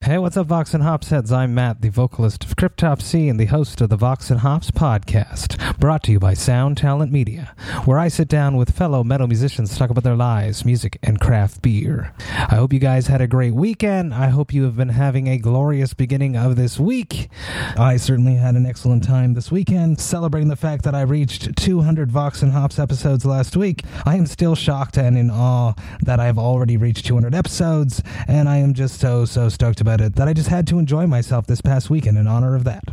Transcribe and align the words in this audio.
Hey, 0.00 0.16
what's 0.16 0.36
up, 0.38 0.46
Vox 0.46 0.72
and 0.72 0.82
Hops 0.82 1.10
heads? 1.10 1.32
I'm 1.32 1.54
Matt, 1.54 1.82
the 1.82 1.90
vocalist 1.90 2.44
of 2.44 2.54
Cryptopsy 2.56 3.28
and 3.28 3.38
the 3.38 3.46
host 3.46 3.80
of 3.80 3.90
the 3.90 3.96
Vox 3.96 4.30
and 4.30 4.40
Hops 4.40 4.70
podcast, 4.70 5.78
brought 5.78 6.04
to 6.04 6.12
you 6.12 6.20
by 6.20 6.32
Sound 6.34 6.78
Talent 6.78 7.12
Media, 7.12 7.52
where 7.84 7.98
I 7.98 8.06
sit 8.08 8.28
down 8.28 8.56
with 8.56 8.74
fellow 8.74 9.02
metal 9.04 9.26
musicians 9.26 9.70
to 9.70 9.76
talk 9.76 9.90
about 9.90 10.04
their 10.04 10.16
lives, 10.16 10.64
music, 10.64 10.98
and 11.02 11.20
craft 11.20 11.60
beer. 11.60 12.14
I 12.48 12.54
hope 12.54 12.72
you 12.72 12.78
guys 12.78 13.08
had 13.08 13.20
a 13.20 13.26
great 13.26 13.54
weekend. 13.54 14.14
I 14.14 14.28
hope 14.28 14.54
you 14.54 14.62
have 14.62 14.76
been 14.76 14.88
having 14.88 15.26
a 15.26 15.36
glorious 15.36 15.92
beginning 15.94 16.36
of 16.36 16.54
this 16.56 16.78
week. 16.78 17.28
I 17.76 17.96
certainly 17.98 18.36
had 18.36 18.54
an 18.54 18.66
excellent 18.66 19.02
time 19.04 19.34
this 19.34 19.50
weekend, 19.50 20.00
celebrating 20.00 20.48
the 20.48 20.56
fact 20.56 20.84
that 20.84 20.94
I 20.94 21.02
reached 21.02 21.54
200 21.56 22.10
Vox 22.10 22.40
and 22.40 22.52
Hops 22.52 22.78
episodes 22.78 23.26
last 23.26 23.56
week. 23.56 23.82
I 24.06 24.16
am 24.16 24.26
still 24.26 24.54
shocked 24.54 24.96
and 24.96 25.18
in 25.18 25.28
awe 25.30 25.74
that 26.00 26.20
I've 26.20 26.38
already 26.38 26.76
reached 26.78 27.04
200 27.04 27.34
episodes, 27.34 28.00
and 28.26 28.48
I 28.48 28.58
am 28.58 28.72
just 28.72 29.00
so, 29.00 29.26
so 29.26 29.50
stoked 29.50 29.82
about 29.82 29.97
it 30.00 30.16
that 30.16 30.28
I 30.28 30.32
just 30.32 30.48
had 30.48 30.66
to 30.68 30.78
enjoy 30.78 31.06
myself 31.06 31.46
this 31.46 31.60
past 31.60 31.90
weekend 31.90 32.18
in 32.18 32.26
honor 32.26 32.54
of 32.54 32.64
that. 32.64 32.84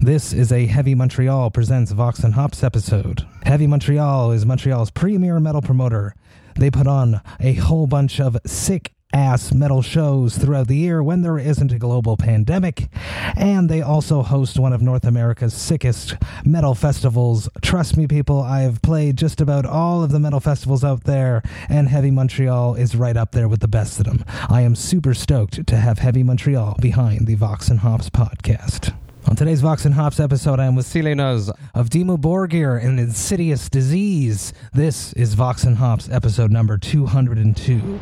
This 0.00 0.32
is 0.32 0.50
a 0.52 0.66
Heavy 0.66 0.94
Montreal 0.94 1.50
presents 1.50 1.92
Vox 1.92 2.20
and 2.20 2.34
Hops 2.34 2.64
episode. 2.64 3.26
Heavy 3.42 3.66
Montreal 3.66 4.32
is 4.32 4.46
Montreal's 4.46 4.90
premier 4.90 5.38
metal 5.40 5.62
promoter. 5.62 6.14
They 6.56 6.70
put 6.70 6.86
on 6.86 7.20
a 7.40 7.54
whole 7.54 7.86
bunch 7.86 8.20
of 8.20 8.36
sick 8.46 8.93
ass 9.14 9.54
metal 9.54 9.80
shows 9.80 10.36
throughout 10.36 10.66
the 10.66 10.76
year 10.76 11.02
when 11.02 11.22
there 11.22 11.38
isn't 11.38 11.72
a 11.72 11.78
global 11.78 12.16
pandemic. 12.16 12.88
And 13.36 13.68
they 13.68 13.80
also 13.80 14.22
host 14.22 14.58
one 14.58 14.72
of 14.72 14.82
North 14.82 15.04
America's 15.04 15.54
sickest 15.54 16.16
metal 16.44 16.74
festivals. 16.74 17.48
Trust 17.62 17.96
me, 17.96 18.06
people, 18.08 18.42
I've 18.42 18.82
played 18.82 19.16
just 19.16 19.40
about 19.40 19.64
all 19.64 20.02
of 20.02 20.10
the 20.10 20.18
metal 20.18 20.40
festivals 20.40 20.82
out 20.82 21.04
there, 21.04 21.42
and 21.68 21.88
Heavy 21.88 22.10
Montreal 22.10 22.74
is 22.74 22.96
right 22.96 23.16
up 23.16 23.30
there 23.30 23.48
with 23.48 23.60
the 23.60 23.68
best 23.68 24.00
of 24.00 24.06
them. 24.06 24.24
I 24.48 24.62
am 24.62 24.74
super 24.74 25.14
stoked 25.14 25.66
to 25.66 25.76
have 25.76 25.98
Heavy 26.00 26.24
Montreal 26.24 26.76
behind 26.80 27.26
the 27.26 27.36
Vox 27.36 27.68
and 27.68 27.80
Hops 27.80 28.10
podcast. 28.10 28.94
On 29.26 29.36
today's 29.36 29.62
Vox 29.62 29.84
and 29.84 29.94
Hops 29.94 30.20
episode, 30.20 30.60
I 30.60 30.66
am 30.66 30.74
with 30.74 30.86
Silenoz 30.86 31.50
of 31.72 31.88
Dimmu 31.88 32.18
Borgir 32.18 32.82
and 32.84 32.98
Insidious 33.00 33.70
Disease. 33.70 34.52
This 34.74 35.12
is 35.14 35.34
Vox 35.34 35.64
and 35.64 35.78
Hops 35.78 36.10
episode 36.10 36.50
number 36.50 36.76
202. 36.76 38.00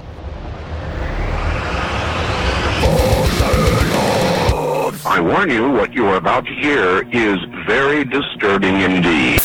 I 5.12 5.20
warn 5.20 5.50
you, 5.50 5.68
what 5.68 5.92
you 5.92 6.06
are 6.06 6.16
about 6.16 6.46
to 6.46 6.54
hear 6.54 7.06
is 7.12 7.36
very 7.66 8.02
disturbing 8.02 8.80
indeed. 8.80 9.40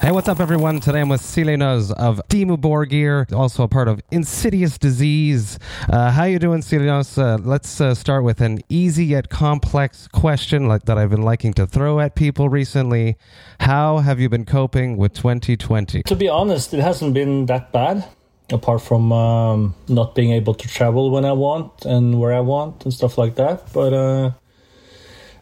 Hey, 0.00 0.10
what's 0.10 0.26
up, 0.26 0.40
everyone? 0.40 0.80
Today 0.80 1.02
I'm 1.02 1.10
with 1.10 1.20
Silenoz 1.20 1.92
of 1.92 2.22
Dimmu 2.30 2.56
Borgir, 2.56 3.30
also 3.30 3.62
a 3.62 3.68
part 3.68 3.88
of 3.88 4.00
Insidious 4.10 4.78
Disease. 4.78 5.58
Uh, 5.90 6.10
how 6.12 6.24
you 6.24 6.38
doing, 6.38 6.62
Silenoz? 6.62 7.18
Uh, 7.18 7.36
let's 7.44 7.78
uh, 7.78 7.94
start 7.94 8.24
with 8.24 8.40
an 8.40 8.60
easy 8.70 9.04
yet 9.04 9.28
complex 9.28 10.08
question 10.08 10.66
like, 10.66 10.86
that 10.86 10.96
I've 10.96 11.10
been 11.10 11.24
liking 11.24 11.52
to 11.54 11.66
throw 11.66 12.00
at 12.00 12.14
people 12.14 12.48
recently. 12.48 13.18
How 13.60 13.98
have 13.98 14.18
you 14.18 14.30
been 14.30 14.46
coping 14.46 14.96
with 14.96 15.12
2020? 15.12 16.04
To 16.04 16.16
be 16.16 16.26
honest, 16.26 16.72
it 16.72 16.80
hasn't 16.80 17.12
been 17.12 17.44
that 17.46 17.70
bad, 17.70 18.06
apart 18.50 18.82
from 18.82 19.12
um, 19.12 19.74
not 19.88 20.14
being 20.14 20.32
able 20.32 20.54
to 20.54 20.68
travel 20.68 21.10
when 21.10 21.24
I 21.24 21.32
want 21.32 21.84
and 21.84 22.20
where 22.20 22.32
I 22.32 22.40
want 22.40 22.84
and 22.84 22.92
stuff 22.92 23.16
like 23.16 23.36
that. 23.36 23.72
But 23.72 23.92
uh, 23.92 24.30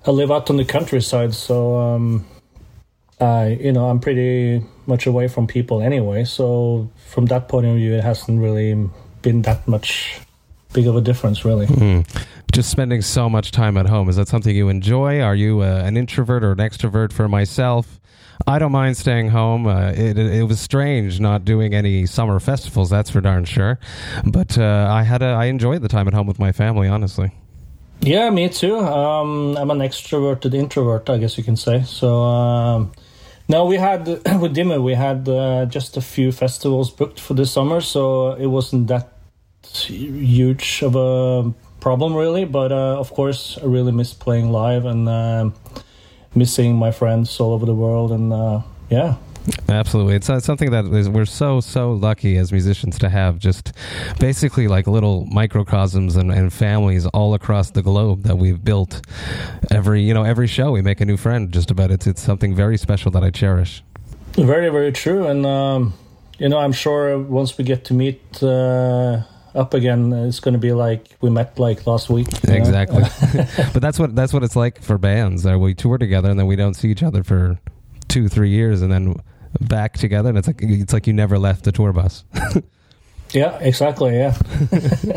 I 0.06 0.10
live 0.10 0.30
out 0.30 0.50
on 0.50 0.56
the 0.56 0.64
countryside, 0.64 1.34
so 1.34 1.76
um, 1.76 2.26
I, 3.20 3.58
you 3.60 3.72
know, 3.72 3.88
I'm 3.88 4.00
pretty 4.00 4.64
much 4.86 5.06
away 5.06 5.28
from 5.28 5.46
people 5.46 5.80
anyway. 5.80 6.24
So 6.24 6.90
from 7.08 7.26
that 7.26 7.48
point 7.48 7.66
of 7.66 7.76
view, 7.76 7.94
it 7.94 8.04
hasn't 8.04 8.40
really 8.40 8.88
been 9.22 9.42
that 9.42 9.66
much 9.68 10.20
big 10.72 10.86
of 10.86 10.96
a 10.96 11.00
difference, 11.00 11.44
really. 11.44 11.66
Just 12.52 12.70
spending 12.70 13.00
so 13.00 13.30
much 13.30 13.50
time 13.50 13.76
at 13.76 13.86
home. 13.86 14.08
Is 14.08 14.16
that 14.16 14.28
something 14.28 14.54
you 14.54 14.68
enjoy? 14.68 15.20
Are 15.20 15.34
you 15.34 15.62
uh, 15.62 15.82
an 15.84 15.96
introvert 15.96 16.44
or 16.44 16.52
an 16.52 16.58
extrovert 16.58 17.12
for 17.12 17.28
myself? 17.28 18.00
I 18.46 18.58
don't 18.58 18.72
mind 18.72 18.96
staying 18.96 19.28
home. 19.28 19.66
Uh, 19.66 19.92
it, 19.94 20.18
it, 20.18 20.44
was 20.44 20.60
strange 20.60 21.20
not 21.20 21.44
doing 21.44 21.74
any 21.74 22.06
summer 22.06 22.40
festivals, 22.40 22.90
that's 22.90 23.10
for 23.10 23.20
darn 23.20 23.44
sure. 23.44 23.78
But 24.24 24.58
uh, 24.58 24.88
I 24.90 25.02
had 25.02 25.22
a, 25.22 25.26
I 25.26 25.46
enjoyed 25.46 25.82
the 25.82 25.88
time 25.88 26.08
at 26.08 26.14
home 26.14 26.26
with 26.26 26.38
my 26.38 26.52
family, 26.52 26.88
honestly. 26.88 27.32
Yeah, 28.00 28.30
me 28.30 28.48
too. 28.48 28.78
Um, 28.78 29.56
I'm 29.56 29.70
an 29.70 29.78
extroverted 29.78 30.54
introvert, 30.54 31.08
I 31.08 31.18
guess 31.18 31.38
you 31.38 31.44
can 31.44 31.56
say. 31.56 31.82
So, 31.84 32.22
um, 32.22 32.92
no, 33.48 33.66
we 33.66 33.76
had 33.76 34.06
with 34.40 34.56
Dimmu, 34.56 34.82
we 34.82 34.94
had 34.94 35.28
uh, 35.28 35.66
just 35.66 35.96
a 35.96 36.00
few 36.00 36.32
festivals 36.32 36.90
booked 36.90 37.20
for 37.20 37.34
this 37.34 37.52
summer, 37.52 37.80
so 37.80 38.32
it 38.32 38.46
wasn't 38.46 38.88
that 38.88 39.12
huge 39.64 40.82
of 40.82 40.96
a 40.96 41.52
problem, 41.80 42.14
really. 42.14 42.44
But 42.44 42.72
uh, 42.72 42.98
of 42.98 43.12
course, 43.12 43.58
I 43.62 43.66
really 43.66 43.92
miss 43.92 44.12
playing 44.14 44.50
live 44.50 44.84
and 44.84 45.08
um 45.08 45.54
missing 46.34 46.76
my 46.76 46.90
friends 46.90 47.38
all 47.40 47.52
over 47.52 47.66
the 47.66 47.74
world. 47.74 48.12
And 48.12 48.32
uh, 48.32 48.62
yeah, 48.90 49.16
Absolutely, 49.68 50.14
it's 50.14 50.30
uh, 50.30 50.38
something 50.38 50.70
that 50.70 50.84
is, 50.84 51.08
we're 51.08 51.24
so 51.24 51.60
so 51.60 51.92
lucky 51.92 52.36
as 52.36 52.52
musicians 52.52 52.98
to 53.00 53.08
have. 53.08 53.38
Just 53.38 53.72
basically 54.20 54.68
like 54.68 54.86
little 54.86 55.26
microcosms 55.26 56.14
and, 56.14 56.30
and 56.30 56.52
families 56.52 57.06
all 57.06 57.34
across 57.34 57.70
the 57.70 57.82
globe 57.82 58.22
that 58.22 58.38
we've 58.38 58.62
built. 58.62 59.04
Every 59.70 60.02
you 60.02 60.14
know 60.14 60.22
every 60.22 60.46
show 60.46 60.70
we 60.70 60.80
make 60.80 61.00
a 61.00 61.04
new 61.04 61.16
friend. 61.16 61.50
Just 61.50 61.70
about 61.70 61.90
it's 61.90 62.06
it's 62.06 62.22
something 62.22 62.54
very 62.54 62.76
special 62.76 63.10
that 63.12 63.24
I 63.24 63.30
cherish. 63.30 63.82
very, 64.34 64.68
very 64.68 64.92
true. 64.92 65.26
And 65.26 65.44
um, 65.44 65.94
you 66.38 66.48
know, 66.48 66.58
I'm 66.58 66.72
sure 66.72 67.18
once 67.18 67.58
we 67.58 67.64
get 67.64 67.84
to 67.86 67.94
meet. 67.94 68.42
Uh, 68.42 69.22
up 69.54 69.74
again, 69.74 70.12
it's 70.12 70.40
going 70.40 70.54
to 70.54 70.58
be 70.58 70.72
like 70.72 71.16
we 71.20 71.30
met 71.30 71.58
like 71.58 71.86
last 71.86 72.08
week. 72.10 72.28
Exactly, 72.44 73.02
but 73.72 73.82
that's 73.82 73.98
what 73.98 74.14
that's 74.14 74.32
what 74.32 74.42
it's 74.42 74.56
like 74.56 74.82
for 74.82 74.98
bands. 74.98 75.44
Uh, 75.46 75.58
we 75.58 75.74
tour 75.74 75.98
together 75.98 76.30
and 76.30 76.38
then 76.38 76.46
we 76.46 76.56
don't 76.56 76.74
see 76.74 76.90
each 76.90 77.02
other 77.02 77.22
for 77.22 77.58
two 78.08 78.28
three 78.28 78.50
years 78.50 78.82
and 78.82 78.92
then 78.92 79.16
back 79.60 79.94
together 79.98 80.28
and 80.28 80.38
it's 80.38 80.46
like 80.46 80.60
it's 80.60 80.92
like 80.92 81.06
you 81.06 81.12
never 81.12 81.38
left 81.38 81.64
the 81.64 81.72
tour 81.72 81.92
bus. 81.92 82.24
yeah, 83.32 83.58
exactly. 83.58 84.16
Yeah. 84.16 84.36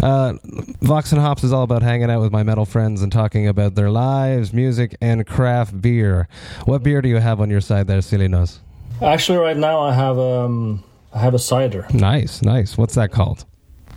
Uh, 0.00 0.34
Vox 0.80 1.10
and 1.10 1.20
Hops 1.20 1.42
is 1.42 1.52
all 1.52 1.62
about 1.64 1.82
hanging 1.82 2.08
out 2.10 2.20
with 2.20 2.30
my 2.30 2.42
metal 2.44 2.64
friends 2.64 3.02
and 3.02 3.10
talking 3.10 3.48
about 3.48 3.74
their 3.74 3.90
lives, 3.90 4.52
music, 4.52 4.96
and 5.00 5.26
craft 5.26 5.80
beer. 5.80 6.28
What 6.66 6.82
beer 6.82 7.02
do 7.02 7.08
you 7.08 7.16
have 7.16 7.40
on 7.40 7.50
your 7.50 7.60
side 7.60 7.88
there, 7.88 7.98
Silenoz? 7.98 8.58
Actually, 9.02 9.38
right 9.38 9.56
now 9.56 9.80
I 9.80 9.92
have 9.92 10.18
um, 10.18 10.84
I 11.12 11.18
have 11.20 11.34
a 11.34 11.38
cider. 11.38 11.86
Nice, 11.92 12.42
nice. 12.42 12.76
What's 12.78 12.94
that 12.94 13.10
called? 13.12 13.44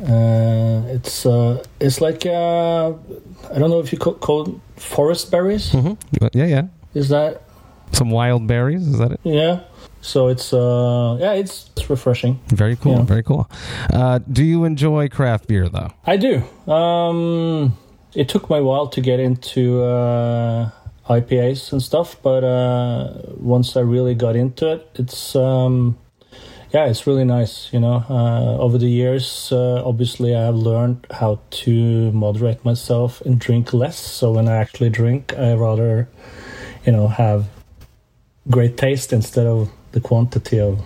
Uh, 0.01 0.81
it's 0.87 1.25
uh, 1.25 1.63
it's 1.79 2.01
like 2.01 2.25
uh, 2.25 2.87
I 3.53 3.59
don't 3.59 3.69
know 3.69 3.79
if 3.79 3.91
you 3.91 3.99
call, 3.99 4.15
call 4.15 4.59
forest 4.75 5.29
berries. 5.31 5.71
Mm-hmm. 5.71 6.25
Yeah, 6.33 6.45
yeah. 6.45 6.63
Is 6.93 7.09
that 7.09 7.43
Some 7.91 8.09
wild 8.09 8.47
berries. 8.47 8.87
Is 8.87 8.97
that 8.97 9.11
it? 9.11 9.19
yeah? 9.23 9.61
So 10.01 10.29
it's 10.29 10.51
uh, 10.53 11.17
yeah, 11.19 11.33
it's, 11.33 11.69
it's 11.75 11.89
refreshing. 11.89 12.39
Very 12.47 12.75
cool. 12.75 12.97
Yeah. 12.97 13.03
Very 13.03 13.21
cool. 13.23 13.47
Uh, 13.93 14.19
do 14.31 14.43
you 14.43 14.63
enjoy 14.63 15.07
craft 15.09 15.47
beer 15.47 15.69
though? 15.69 15.91
I 16.07 16.17
do. 16.17 16.41
Um, 16.71 17.77
it 18.15 18.27
took 18.27 18.49
me 18.49 18.57
a 18.57 18.63
while 18.63 18.87
to 18.87 19.01
get 19.01 19.19
into 19.19 19.83
uh, 19.83 20.71
IPAs 21.07 21.71
and 21.71 21.81
stuff, 21.83 22.15
but 22.23 22.43
uh, 22.43 23.13
once 23.37 23.77
I 23.77 23.81
really 23.81 24.15
got 24.15 24.35
into 24.35 24.71
it, 24.71 24.89
it's 24.95 25.35
um, 25.35 25.97
yeah, 26.73 26.85
it's 26.85 27.05
really 27.05 27.25
nice. 27.25 27.71
You 27.73 27.79
know, 27.79 28.05
uh, 28.09 28.57
over 28.57 28.77
the 28.77 28.89
years, 28.89 29.51
uh, 29.51 29.83
obviously, 29.85 30.35
I 30.35 30.45
have 30.45 30.55
learned 30.55 31.05
how 31.11 31.39
to 31.63 32.11
moderate 32.11 32.63
myself 32.63 33.21
and 33.21 33.39
drink 33.39 33.73
less. 33.73 33.99
So 33.99 34.31
when 34.31 34.47
I 34.47 34.55
actually 34.57 34.89
drink, 34.89 35.33
I 35.37 35.53
rather, 35.53 36.07
you 36.85 36.93
know, 36.93 37.07
have 37.07 37.49
great 38.49 38.77
taste 38.77 39.11
instead 39.11 39.47
of 39.47 39.69
the 39.91 39.99
quantity 39.99 40.59
of 40.59 40.79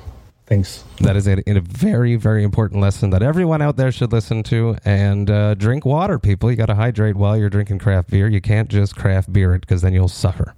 things. 0.45 0.83
That 1.01 1.15
is 1.15 1.27
a, 1.27 1.41
a 1.49 1.59
very, 1.59 2.15
very 2.15 2.43
important 2.43 2.81
lesson 2.81 3.09
that 3.11 3.21
everyone 3.21 3.61
out 3.61 3.77
there 3.77 3.91
should 3.91 4.11
listen 4.11 4.43
to. 4.43 4.77
And 4.85 5.29
uh, 5.29 5.55
drink 5.55 5.85
water, 5.85 6.19
people. 6.19 6.49
You 6.51 6.57
got 6.57 6.67
to 6.67 6.75
hydrate 6.75 7.15
while 7.15 7.37
you're 7.37 7.49
drinking 7.49 7.79
craft 7.79 8.09
beer. 8.09 8.27
You 8.27 8.41
can't 8.41 8.69
just 8.69 8.95
craft 8.95 9.31
beer 9.33 9.55
it 9.55 9.61
because 9.61 9.81
then 9.81 9.93
you'll 9.93 10.07
suffer. 10.07 10.53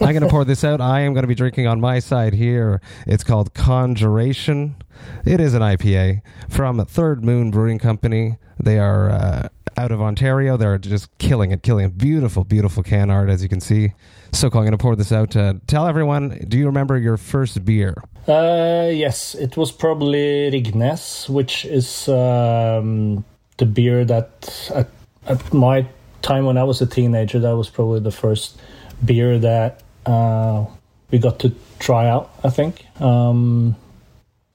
I'm 0.00 0.12
going 0.12 0.20
to 0.20 0.28
pour 0.28 0.44
this 0.44 0.64
out. 0.64 0.80
I 0.80 1.00
am 1.00 1.12
going 1.14 1.24
to 1.24 1.28
be 1.28 1.34
drinking 1.34 1.66
on 1.66 1.80
my 1.80 1.98
side 1.98 2.34
here. 2.34 2.80
It's 3.06 3.24
called 3.24 3.54
Conjuration. 3.54 4.76
It 5.24 5.40
is 5.40 5.54
an 5.54 5.62
IPA 5.62 6.22
from 6.48 6.84
Third 6.84 7.24
Moon 7.24 7.50
Brewing 7.50 7.78
Company. 7.78 8.36
They 8.60 8.78
are 8.78 9.10
uh, 9.10 9.48
out 9.78 9.92
of 9.92 10.02
Ontario. 10.02 10.56
They're 10.56 10.76
just 10.76 11.16
killing 11.18 11.52
it, 11.52 11.62
killing 11.62 11.86
it. 11.86 11.96
Beautiful, 11.96 12.44
beautiful 12.44 12.82
can 12.82 13.10
art, 13.10 13.30
as 13.30 13.42
you 13.42 13.48
can 13.48 13.60
see. 13.60 13.92
So, 14.32 14.50
cool. 14.50 14.60
I'm 14.60 14.64
going 14.64 14.72
to 14.72 14.78
pour 14.78 14.96
this 14.96 15.12
out. 15.12 15.36
Uh, 15.36 15.54
tell 15.66 15.86
everyone, 15.86 16.44
do 16.48 16.58
you 16.58 16.66
remember 16.66 16.98
your 16.98 17.16
first 17.16 17.64
beer? 17.64 18.02
Uh, 18.26 18.90
yes, 18.92 19.34
it 19.34 19.56
was 19.56 19.72
probably 19.72 20.50
Ringnes, 20.50 21.28
which 21.28 21.64
is 21.64 22.08
um, 22.08 23.24
the 23.56 23.64
beer 23.64 24.04
that 24.04 24.70
at, 24.74 24.88
at 25.26 25.54
my 25.54 25.86
time 26.20 26.44
when 26.44 26.58
I 26.58 26.64
was 26.64 26.82
a 26.82 26.86
teenager, 26.86 27.38
that 27.38 27.56
was 27.56 27.70
probably 27.70 28.00
the 28.00 28.10
first 28.10 28.60
beer 29.04 29.38
that 29.38 29.82
uh, 30.04 30.66
we 31.10 31.18
got 31.18 31.38
to 31.40 31.54
try 31.78 32.08
out. 32.08 32.30
I 32.44 32.50
think 32.50 32.84
um, 33.00 33.76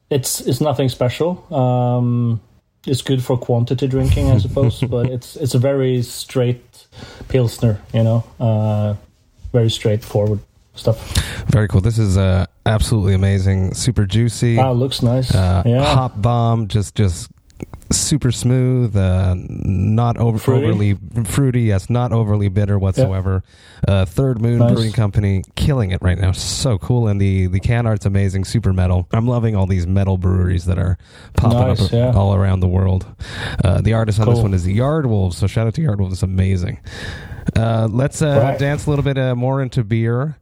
it's 0.10 0.42
it's 0.42 0.62
nothing 0.62 0.90
special. 0.90 1.42
Um, 1.52 2.42
it's 2.86 3.02
good 3.02 3.24
for 3.24 3.38
quantity 3.38 3.88
drinking, 3.88 4.32
I 4.32 4.38
suppose, 4.38 4.82
but 4.90 5.08
it's 5.10 5.36
it's 5.36 5.56
a 5.56 5.60
very 5.60 6.02
straight 6.02 6.88
pilsner. 7.30 7.82
You 7.94 8.04
know, 8.04 8.24
uh, 8.40 8.96
very 9.52 9.70
straightforward 9.70 10.40
stuff. 10.76 11.18
Very 11.48 11.68
cool. 11.68 11.82
This 11.82 11.98
is 11.98 12.18
uh, 12.18 12.46
absolutely 12.66 13.14
amazing. 13.14 13.74
Super 13.74 14.06
juicy. 14.06 14.58
Ah, 14.58 14.72
looks 14.72 15.02
nice. 15.02 15.34
Uh, 15.34 15.64
yeah. 15.66 15.84
Hop 15.94 16.22
bomb. 16.22 16.68
Just 16.68 16.96
just 16.96 17.30
super 17.92 18.32
smooth. 18.32 18.96
Uh, 18.96 19.36
not 19.38 20.18
over, 20.18 20.38
Fruity? 20.38 20.66
overly 20.68 20.98
fruity. 21.26 21.62
Yes, 21.64 21.90
not 21.90 22.12
overly 22.12 22.50
bitter 22.50 22.78
whatsoever. 22.80 23.44
Uh, 23.88 24.06
Third 24.06 24.42
Moon 24.42 24.60
Nice. 24.60 24.74
Brewing 24.74 24.92
Company 24.94 25.44
killing 25.56 25.92
it 25.92 26.02
right 26.02 26.18
now. 26.18 26.32
So 26.32 26.78
cool, 26.78 27.08
and 27.08 27.20
the 27.20 27.48
the 27.48 27.60
can 27.60 27.86
art's 27.86 28.06
amazing. 28.06 28.46
Super 28.46 28.74
metal. 28.74 29.08
I'm 29.12 29.28
loving 29.28 29.56
all 29.56 29.66
these 29.68 29.86
metal 29.88 30.18
breweries 30.18 30.66
that 30.66 30.78
are 30.80 30.98
popping 31.36 31.60
Nice, 31.60 31.82
up 31.82 31.92
yeah. 31.92 32.12
all 32.12 32.34
around 32.34 32.60
the 32.62 32.68
world. 32.68 33.06
Uh, 33.64 33.82
the 33.82 33.94
artist 33.94 34.20
on 34.20 34.28
this 34.30 34.40
one 34.40 34.54
is 34.54 34.68
Yard 34.68 35.06
Wolves. 35.06 35.38
So 35.38 35.48
shout 35.48 35.68
out 35.68 35.74
to 35.76 35.82
Yard 35.82 36.00
Wolves. 36.00 36.14
It's 36.14 36.24
amazing. 36.24 36.80
Uh, 37.56 37.88
let's 37.92 38.22
uh, 38.22 38.40
Right. 38.42 38.60
dance 38.60 38.86
a 38.86 38.90
little 38.90 39.04
bit 39.04 39.18
uh, 39.18 39.36
more 39.36 39.62
into 39.62 39.84
beer. 39.84 40.38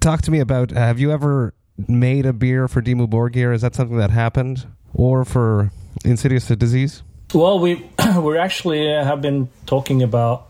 Talk 0.00 0.22
to 0.22 0.30
me 0.30 0.40
about 0.40 0.70
have 0.70 0.98
you 0.98 1.12
ever 1.12 1.54
made 1.88 2.24
a 2.24 2.32
beer 2.32 2.66
for 2.68 2.80
Dimmu 2.80 3.08
Borgir? 3.08 3.54
Is 3.54 3.60
that 3.62 3.74
something 3.74 3.98
that 3.98 4.10
happened? 4.10 4.66
Or 4.94 5.26
for 5.26 5.70
Insidious 6.04 6.48
Disease? 6.48 7.02
Well, 7.34 7.58
we 7.58 7.84
we 8.20 8.38
actually 8.38 8.94
uh, 8.94 9.04
have 9.04 9.20
been 9.20 9.48
talking 9.66 10.02
about 10.02 10.48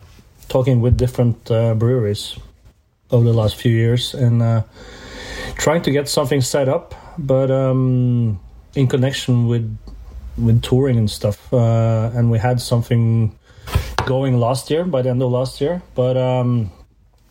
talking 0.49 0.81
with 0.81 0.97
different 0.97 1.51
uh, 1.51 1.75
breweries 1.75 2.39
over 3.11 3.25
the 3.25 3.33
last 3.33 3.57
few 3.57 3.73
years 3.73 4.15
and 4.15 4.43
uh, 4.43 4.63
trying 5.57 5.83
to 5.83 5.91
get 5.91 6.09
something 6.09 6.41
set 6.41 6.69
up, 6.69 6.95
but 7.19 7.51
um, 7.51 8.39
in 8.75 8.87
connection 8.87 9.47
with 9.47 9.77
with 10.37 10.63
touring 10.63 10.99
and 10.99 11.11
stuff. 11.11 11.53
Uh, 11.53 12.11
and 12.15 12.31
we 12.31 12.39
had 12.39 12.61
something 12.61 13.37
going 14.05 14.39
last 14.39 14.71
year 14.71 14.85
by 14.85 15.03
the 15.03 15.11
end 15.11 15.23
of 15.23 15.31
last 15.31 15.61
year, 15.61 15.83
but 15.95 16.17
um, 16.17 16.71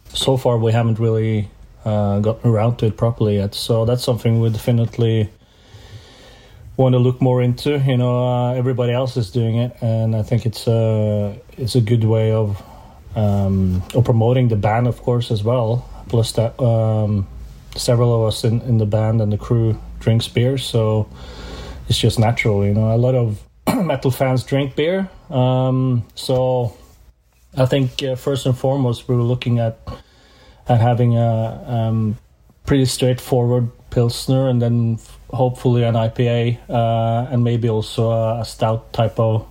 so 0.10 0.38
far 0.38 0.58
we 0.58 0.72
haven't 0.72 1.00
really 1.00 1.50
uh, 1.86 2.20
gotten 2.20 2.50
around 2.50 2.78
to 2.78 2.88
it 2.88 2.98
properly 2.98 3.38
yet. 3.38 3.54
So 3.54 3.86
that's 3.86 4.04
something 4.04 4.40
we 4.40 4.50
definitely 4.50 5.30
want 6.77 6.94
to 6.94 7.00
look 7.00 7.22
more 7.22 7.42
into. 7.42 7.80
You 7.80 7.98
know, 7.98 8.27
uh, 8.27 8.54
everybody 8.54 8.92
else 8.94 9.18
is 9.18 9.31
doing 9.31 9.57
it, 9.57 9.75
and 9.81 10.16
I 10.16 10.24
think 10.24 10.45
it's 10.45 10.68
a 10.68 11.39
it's 11.57 11.75
a 11.75 11.81
good 11.81 12.04
way 12.04 12.31
of 12.31 12.62
um, 13.16 13.83
of 13.94 14.04
promoting 14.04 14.50
the 14.50 14.56
band, 14.56 14.88
of 14.88 15.01
course, 15.01 15.31
as 15.31 15.44
well. 15.44 15.89
Plus 16.10 16.33
that 16.33 16.60
um, 16.62 17.27
several 17.75 18.13
of 18.13 18.27
us 18.27 18.44
in, 18.44 18.62
in 18.62 18.77
the 18.77 18.86
band 18.86 19.22
and 19.22 19.31
the 19.31 19.38
crew 19.38 19.80
drinks 20.00 20.27
beer, 20.27 20.57
so 20.57 21.10
it's 21.89 21.98
just 21.98 22.19
natural. 22.19 22.66
You 22.66 22.74
know, 22.74 22.94
a 22.94 22.98
lot 22.98 23.16
of 23.16 23.42
metal 23.75 24.12
fans 24.12 24.44
drink 24.44 24.75
beer, 24.75 25.10
um, 25.30 26.06
so 26.16 26.75
I 27.57 27.66
think 27.66 28.04
uh, 28.04 28.16
first 28.16 28.45
and 28.45 28.57
foremost 28.57 29.07
we 29.07 29.16
were 29.16 29.24
looking 29.24 29.60
at 29.60 29.80
at 30.68 30.81
having 30.81 31.16
a 31.18 31.63
um, 31.68 32.18
pretty 32.66 32.86
straightforward 32.86 33.69
pilsner, 33.92 34.50
and 34.50 34.62
then 34.62 35.00
hopefully 35.36 35.84
an 35.84 35.96
IPA, 35.96 36.58
uh, 36.70 37.32
and 37.32 37.44
maybe 37.44 37.70
also 37.70 38.10
a, 38.10 38.42
a 38.42 38.46
stout 38.46 38.92
type 38.94 39.20
of 39.20 39.48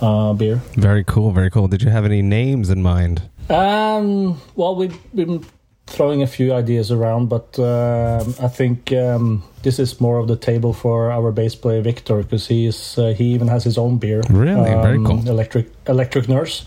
uh, 0.00 0.32
beer. 0.32 0.56
Very 0.76 1.04
cool, 1.04 1.30
very 1.32 1.50
cool. 1.50 1.68
Did 1.68 1.82
you 1.82 1.90
have 1.90 2.04
any 2.04 2.22
names 2.22 2.70
in 2.70 2.82
mind? 2.82 3.22
Um, 3.50 4.40
well, 4.56 4.74
we've 4.74 4.98
been 5.14 5.44
throwing 5.86 6.22
a 6.22 6.26
few 6.26 6.52
ideas 6.52 6.90
around, 6.90 7.28
but 7.28 7.58
um 7.58 8.34
I 8.40 8.48
think 8.48 8.92
um, 8.92 9.42
this 9.62 9.78
is 9.78 10.00
more 10.00 10.18
of 10.18 10.28
the 10.28 10.36
table 10.36 10.72
for 10.72 11.10
our 11.12 11.30
bass 11.32 11.54
player 11.54 11.82
Victor 11.82 12.22
because 12.22 12.46
he's 12.46 12.98
uh, 12.98 13.12
he 13.12 13.34
even 13.34 13.48
has 13.48 13.64
his 13.64 13.78
own 13.78 13.98
beer. 13.98 14.22
Really? 14.30 14.70
Very 14.70 14.96
um, 14.96 15.06
cool. 15.06 15.28
Electric 15.28 15.66
Electric 15.86 16.28
Nurse. 16.28 16.66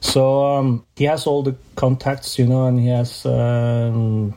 So 0.00 0.44
um, 0.44 0.84
he 0.96 1.04
has 1.04 1.26
all 1.26 1.42
the 1.42 1.56
contacts, 1.76 2.38
you 2.38 2.46
know, 2.46 2.66
and 2.66 2.78
he 2.78 2.88
has 2.88 3.24
um, 3.24 4.34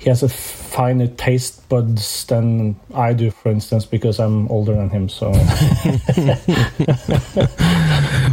he 0.00 0.08
has 0.08 0.22
a 0.22 0.28
finer 0.28 1.06
taste 1.06 1.68
buds 1.68 2.24
than 2.24 2.74
I 2.94 3.12
do, 3.12 3.30
for 3.30 3.50
instance, 3.50 3.84
because 3.84 4.18
I'm 4.18 4.48
older 4.48 4.74
than 4.74 4.88
him. 4.88 5.10
So 5.10 5.30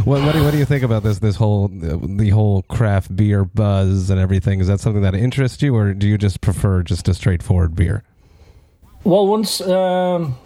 What, 0.04 0.22
what, 0.22 0.32
do, 0.32 0.42
what 0.42 0.52
do 0.52 0.56
you 0.56 0.64
think 0.64 0.82
about 0.82 1.02
this? 1.02 1.18
This 1.18 1.36
whole 1.36 1.68
the 1.68 2.30
whole 2.30 2.62
craft 2.62 3.14
beer 3.14 3.44
buzz 3.44 4.08
and 4.08 4.18
everything. 4.18 4.60
Is 4.60 4.68
that 4.68 4.80
something 4.80 5.02
that 5.02 5.14
interests 5.14 5.60
you, 5.60 5.76
or 5.76 5.92
do 5.92 6.08
you 6.08 6.16
just 6.16 6.40
prefer 6.40 6.82
just 6.82 7.06
a 7.06 7.12
straightforward 7.12 7.76
beer? 7.76 8.02
Well, 9.04 9.26
once 9.26 9.60
um, 9.60 10.38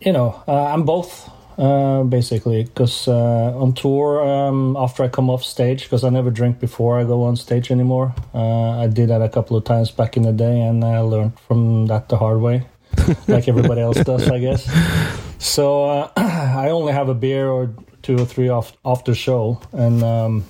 you 0.00 0.12
know, 0.12 0.40
uh, 0.46 0.66
I'm 0.66 0.84
both 0.84 1.28
uh, 1.58 2.02
basically 2.02 2.64
because 2.64 3.08
uh, 3.08 3.52
on 3.56 3.72
tour 3.72 4.24
um, 4.24 4.76
after 4.76 5.02
I 5.02 5.08
come 5.08 5.30
off 5.30 5.44
stage 5.44 5.84
because 5.84 6.04
I 6.04 6.10
never 6.10 6.30
drink 6.30 6.60
before 6.60 6.98
I 6.98 7.04
go 7.04 7.22
on 7.24 7.36
stage 7.36 7.70
anymore. 7.70 8.14
Uh, 8.34 8.80
I 8.80 8.86
did 8.86 9.08
that 9.10 9.22
a 9.22 9.28
couple 9.28 9.56
of 9.56 9.64
times 9.64 9.90
back 9.90 10.16
in 10.16 10.22
the 10.22 10.32
day, 10.32 10.60
and 10.60 10.84
I 10.84 11.00
learned 11.00 11.38
from 11.40 11.86
that 11.86 12.08
the 12.08 12.16
hard 12.16 12.40
way, 12.40 12.66
like 13.28 13.48
everybody 13.48 13.80
else 13.80 13.98
does, 13.98 14.28
I 14.28 14.38
guess. 14.38 14.64
So 15.38 15.84
uh, 15.84 16.10
I 16.16 16.70
only 16.70 16.92
have 16.92 17.08
a 17.08 17.14
beer 17.14 17.48
or 17.48 17.74
two 18.02 18.16
or 18.16 18.24
three 18.26 18.48
off 18.48 18.76
after 18.84 19.14
show, 19.14 19.60
and 19.72 20.02
um, 20.02 20.44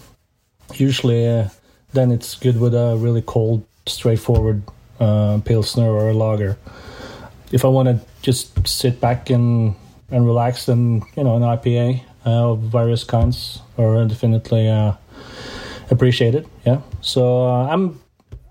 usually 0.74 1.28
uh, 1.28 1.48
then 1.92 2.10
it's 2.10 2.34
good 2.34 2.60
with 2.60 2.74
a 2.74 2.96
really 2.96 3.22
cold, 3.22 3.66
straightforward 3.86 4.62
uh, 5.00 5.40
pilsner 5.44 5.90
or 5.90 6.10
a 6.10 6.14
lager 6.14 6.56
if 7.54 7.64
I 7.64 7.68
want 7.68 7.88
to 7.88 8.04
just 8.20 8.66
sit 8.66 9.00
back 9.00 9.30
and 9.30 9.76
and 10.14 10.24
relax, 10.24 10.66
then 10.66 11.02
you 11.16 11.24
know 11.24 11.36
an 11.36 11.42
IPA 11.42 12.00
uh, 12.24 12.52
of 12.52 12.60
various 12.60 13.02
kinds 13.02 13.60
are 13.76 14.06
definitely 14.06 14.68
uh, 14.68 14.92
appreciated. 15.90 16.46
Yeah, 16.64 16.80
so 17.00 17.46
uh, 17.46 17.66
I'm 17.66 18.00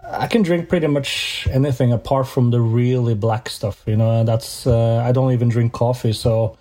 I 0.03 0.27
can 0.27 0.41
drink 0.43 0.67
pretty 0.67 0.87
much 0.87 1.47
anything 1.49 1.93
apart 1.93 2.27
from 2.27 2.51
the 2.51 2.59
really 2.59 3.15
black 3.15 3.49
stuff. 3.49 3.81
You 3.87 3.95
know, 3.95 4.19
and 4.19 4.27
that's 4.27 4.67
uh, 4.67 4.97
I 4.97 5.13
don't 5.13 5.31
even 5.31 5.47
drink 5.47 5.71
coffee, 5.71 6.11
so 6.11 6.57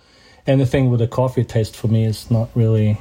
anything 0.47 0.89
with 0.89 1.01
a 1.01 1.07
coffee 1.07 1.43
taste 1.43 1.75
for 1.75 1.89
me 1.89 2.05
is 2.05 2.31
not 2.31 2.49
really. 2.55 2.97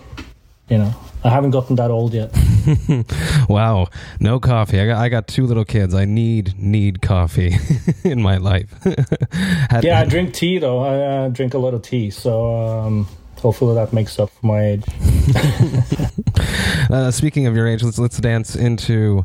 You 0.69 0.79
know, 0.79 0.95
I 1.25 1.31
haven't 1.31 1.51
gotten 1.51 1.77
that 1.77 1.91
old 1.91 2.15
yet. 2.15 2.35
Wow, 3.49 3.89
no 4.21 4.39
coffee. 4.39 4.81
I 4.81 4.87
got 4.87 4.99
I 4.99 5.09
got 5.09 5.27
two 5.27 5.47
little 5.47 5.65
kids. 5.65 5.95
I 5.95 6.05
need 6.05 6.57
need 6.59 7.03
coffee 7.03 7.57
in 8.05 8.23
my 8.23 8.37
life. 8.37 8.73
Yeah, 9.83 10.01
I 10.01 10.05
drink 10.05 10.33
tea 10.35 10.59
though. 10.59 10.79
I 10.81 10.95
uh, 11.01 11.29
drink 11.29 11.55
a 11.55 11.59
lot 11.59 11.75
of 11.75 11.83
tea, 11.83 12.11
so 12.11 12.55
um, 12.57 13.09
hopefully 13.43 13.75
that 13.75 13.93
makes 13.93 14.19
up 14.19 14.31
for 14.31 14.47
my 14.47 14.65
age. 14.65 14.85
Uh, 16.91 17.11
speaking 17.11 17.47
of 17.47 17.57
your 17.57 17.67
age, 17.67 17.83
let's 17.83 17.99
let's 17.99 18.19
dance 18.19 18.55
into 18.55 19.25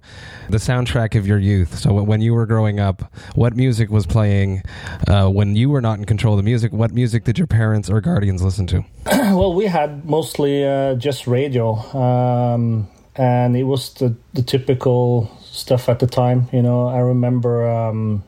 the 0.50 0.58
soundtrack 0.58 1.16
of 1.18 1.28
your 1.28 1.38
youth. 1.38 1.78
So 1.78 2.02
when 2.02 2.22
you 2.22 2.34
were 2.34 2.46
growing 2.46 2.80
up, 2.80 3.12
what 3.36 3.58
music 3.58 3.90
was 3.90 4.06
playing? 4.06 4.64
Uh, 5.06 5.28
when 5.28 5.56
you 5.56 5.70
were 5.70 5.82
not 5.82 6.00
in 6.00 6.06
control 6.06 6.36
of 6.36 6.38
the 6.38 6.44
music, 6.44 6.72
what 6.72 6.94
music 6.94 7.26
did 7.26 7.38
your 7.38 7.48
parents 7.48 7.90
or 7.90 8.00
guardians 8.00 8.42
listen 8.42 8.68
to? 8.68 8.86
Well, 9.38 9.54
we 9.54 9.66
had 9.66 10.06
mostly 10.06 10.66
uh, 10.66 10.96
just 10.96 11.28
radio, 11.28 11.76
um, 11.96 12.88
and 13.16 13.58
it 13.58 13.64
was 13.64 13.94
the, 13.96 14.16
the 14.34 14.42
typical 14.42 15.30
stuff 15.42 15.90
at 15.90 16.00
the 16.00 16.08
time. 16.08 16.48
You 16.54 16.62
know, 16.62 16.88
I 16.88 17.00
remember 17.00 17.68
um, 17.68 18.24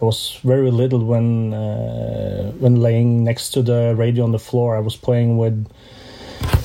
I 0.00 0.04
was 0.04 0.38
very 0.42 0.70
little 0.70 1.04
when 1.04 1.52
uh, 1.52 2.52
when 2.58 2.76
laying 2.76 3.24
next 3.24 3.50
to 3.50 3.62
the 3.62 3.94
radio 3.96 4.24
on 4.24 4.32
the 4.32 4.38
floor. 4.38 4.76
I 4.76 4.80
was 4.80 4.96
playing 4.96 5.36
with 5.36 5.66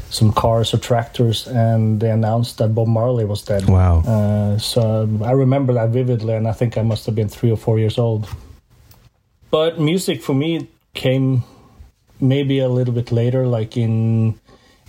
some 0.09 0.31
cars 0.31 0.73
or 0.73 0.77
tractors, 0.77 1.47
and 1.47 1.99
they 1.99 2.09
announced 2.09 2.57
that 2.59 2.73
Bob 2.73 2.87
Marley 2.87 3.25
was 3.25 3.41
dead. 3.41 3.67
Wow. 3.67 3.99
Uh, 3.99 4.57
so 4.57 5.09
I 5.23 5.31
remember 5.31 5.73
that 5.73 5.89
vividly, 5.89 6.33
and 6.35 6.47
I 6.47 6.53
think 6.53 6.77
I 6.77 6.81
must 6.83 7.05
have 7.05 7.15
been 7.15 7.27
three 7.27 7.51
or 7.51 7.57
four 7.57 7.77
years 7.77 7.97
old. 7.97 8.27
But 9.51 9.79
music 9.79 10.23
for 10.23 10.33
me 10.33 10.67
came 10.93 11.43
maybe 12.21 12.59
a 12.59 12.69
little 12.69 12.93
bit 12.93 13.11
later, 13.11 13.45
like 13.45 13.75
in 13.75 14.39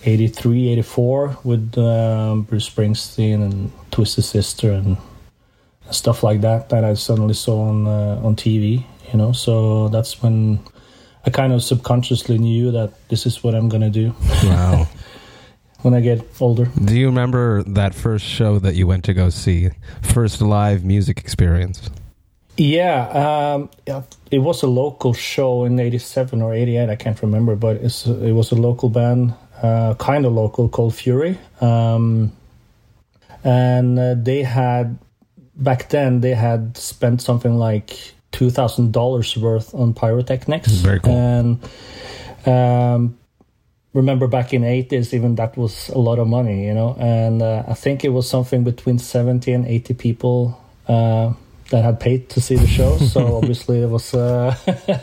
83, 0.05 0.69
84, 0.69 1.39
with 1.43 1.77
um, 1.79 2.43
Bruce 2.43 2.69
Springsteen 2.71 3.43
and 3.43 3.73
Twisted 3.91 4.25
Sister 4.25 4.71
and 4.71 4.97
stuff 5.91 6.23
like 6.23 6.41
that 6.41 6.69
that 6.71 6.85
I 6.85 6.95
suddenly 6.95 7.35
saw 7.35 7.69
on 7.69 7.87
uh, 7.87 8.21
on 8.25 8.37
TV. 8.37 8.85
You 9.13 9.19
know, 9.19 9.33
so 9.33 9.89
that's 9.89 10.23
when 10.23 10.59
I 11.25 11.31
kind 11.31 11.53
of 11.53 11.63
subconsciously 11.63 12.39
knew 12.39 12.71
that 12.73 12.91
this 13.09 13.27
is 13.27 13.43
what 13.45 13.55
I'm 13.55 13.69
gonna 13.69 13.91
do 13.91 14.13
Wow. 14.43 14.89
when 15.83 15.95
I 15.95 16.01
get 16.01 16.25
older. 16.41 16.67
Do 16.85 16.97
you 16.99 17.07
remember 17.07 17.63
that 17.65 17.95
first 17.95 18.25
show 18.25 18.59
that 18.59 18.75
you 18.75 18.87
went 18.87 19.05
to 19.05 19.15
go 19.15 19.31
see? 19.31 19.71
First 20.03 20.41
live 20.43 20.85
music 20.85 21.19
experience? 21.19 21.89
Yeah, 22.57 23.07
um, 23.55 23.71
it 24.31 24.39
was 24.39 24.63
a 24.63 24.67
local 24.67 25.13
show 25.13 25.65
in 25.67 25.79
'87 25.79 26.41
or 26.43 26.55
'88. 26.55 26.89
I 26.89 26.97
can't 26.97 27.21
remember, 27.23 27.55
but 27.55 27.77
it's 27.77 28.07
it 28.07 28.33
was 28.33 28.51
a 28.51 28.55
local 28.57 28.89
band, 28.89 29.35
uh, 29.63 29.95
kind 29.99 30.25
of 30.25 30.33
local, 30.33 30.69
called 30.69 30.95
Fury, 30.95 31.39
um, 31.61 32.33
and 33.45 33.99
uh, 33.99 34.15
they 34.17 34.43
had 34.43 34.99
back 35.57 35.89
then 35.89 36.21
they 36.21 36.35
had 36.35 36.77
spent 36.77 37.23
something 37.23 37.59
like 37.59 38.15
two 38.33 38.51
thousand 38.51 38.93
dollars 38.93 39.37
worth 39.37 39.75
on 39.75 39.95
pyrotechnics. 39.95 40.73
Very 40.73 41.01
cool. 41.01 41.13
And 41.13 41.61
um, 42.47 43.19
remember 43.93 44.27
back 44.27 44.53
in 44.53 44.65
eighties, 44.65 45.15
even 45.15 45.37
that 45.37 45.57
was 45.57 45.89
a 45.91 45.99
lot 45.99 46.19
of 46.19 46.29
money, 46.29 46.67
you 46.67 46.75
know. 46.75 46.97
And 46.99 47.43
uh, 47.43 47.65
I 47.67 47.75
think 47.75 48.05
it 48.05 48.11
was 48.11 48.29
something 48.29 48.65
between 48.65 48.99
seventy 48.99 49.53
and 49.53 49.67
eighty 49.67 49.95
people 49.95 50.61
uh, 50.89 51.33
that 51.71 51.83
had 51.83 51.99
paid 51.99 52.29
to 52.31 52.41
see 52.41 52.57
the 52.57 52.67
show. 52.67 52.99
So 52.99 53.37
obviously 53.39 53.83
it 53.83 53.89
was. 53.89 54.15
Uh, 54.15 54.55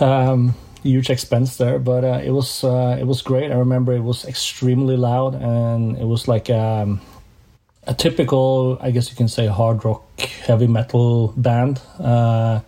um, 0.00 0.54
huge 0.82 1.10
expense 1.10 1.58
there, 1.58 1.78
but 1.78 2.04
uh, 2.04 2.20
it 2.24 2.30
was 2.30 2.64
uh, 2.64 2.96
it 2.98 3.06
was 3.06 3.22
great. 3.22 3.50
I 3.50 3.56
remember 3.56 3.92
it 3.92 4.00
was 4.00 4.24
extremely 4.24 4.96
loud, 4.96 5.34
and 5.34 5.98
it 5.98 6.06
was 6.06 6.26
like 6.26 6.48
um, 6.50 7.00
a 7.90 7.94
typical, 7.94 8.78
I 8.80 8.92
guess 8.92 9.10
you 9.10 9.16
can 9.16 9.26
say, 9.26 9.48
hard 9.48 9.84
rock, 9.84 10.04
heavy 10.46 10.68
metal 10.68 11.34
band. 11.36 11.82
Uh, 11.98 12.60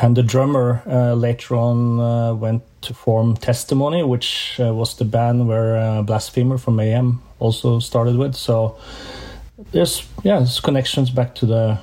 and 0.00 0.14
the 0.14 0.22
drummer 0.22 0.82
uh, 0.86 1.14
later 1.14 1.56
on 1.56 1.98
uh, 1.98 2.34
went 2.34 2.62
to 2.82 2.92
form 2.92 3.34
Testimony, 3.34 4.02
which 4.04 4.60
uh, 4.60 4.74
was 4.74 4.94
the 4.96 5.06
band 5.06 5.48
where 5.48 6.02
Blasphemer 6.02 6.58
from 6.58 6.76
Mayhem 6.76 7.22
also 7.38 7.78
started 7.78 8.16
with. 8.16 8.34
So 8.34 8.76
there's 9.72 10.06
yeah, 10.22 10.36
there's 10.38 10.60
connections 10.60 11.08
back 11.08 11.34
to 11.36 11.46
the 11.46 11.78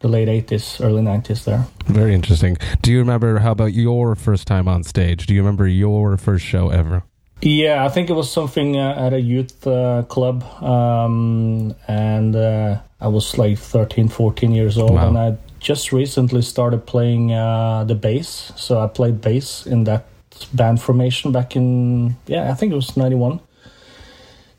the 0.00 0.08
late 0.08 0.28
80s, 0.28 0.84
early 0.84 1.00
90s 1.00 1.44
there. 1.44 1.64
Very 1.86 2.12
interesting. 2.12 2.58
Do 2.82 2.90
you 2.92 2.98
remember 2.98 3.38
how 3.38 3.52
about 3.52 3.72
your 3.72 4.16
first 4.16 4.46
time 4.46 4.68
on 4.68 4.82
stage? 4.82 5.26
Do 5.26 5.32
you 5.32 5.40
remember 5.40 5.66
your 5.66 6.18
first 6.18 6.44
show 6.44 6.68
ever? 6.68 7.04
Yeah, 7.44 7.84
I 7.84 7.90
think 7.90 8.08
it 8.08 8.14
was 8.14 8.32
something 8.32 8.78
uh, 8.78 8.94
at 8.96 9.12
a 9.12 9.20
youth 9.20 9.66
uh, 9.66 10.04
club. 10.08 10.42
Um, 10.62 11.74
and 11.86 12.34
uh, 12.34 12.80
I 12.98 13.08
was 13.08 13.36
like 13.36 13.58
13, 13.58 14.08
14 14.08 14.52
years 14.52 14.78
old. 14.78 14.94
Wow. 14.94 15.08
And 15.08 15.18
I 15.18 15.36
just 15.60 15.92
recently 15.92 16.40
started 16.40 16.86
playing 16.86 17.34
uh, 17.34 17.84
the 17.84 17.94
bass. 17.94 18.50
So 18.56 18.80
I 18.80 18.86
played 18.86 19.20
bass 19.20 19.66
in 19.66 19.84
that 19.84 20.06
band 20.54 20.80
formation 20.80 21.32
back 21.32 21.54
in, 21.54 22.16
yeah, 22.26 22.50
I 22.50 22.54
think 22.54 22.72
it 22.72 22.76
was 22.76 22.96
91. 22.96 23.40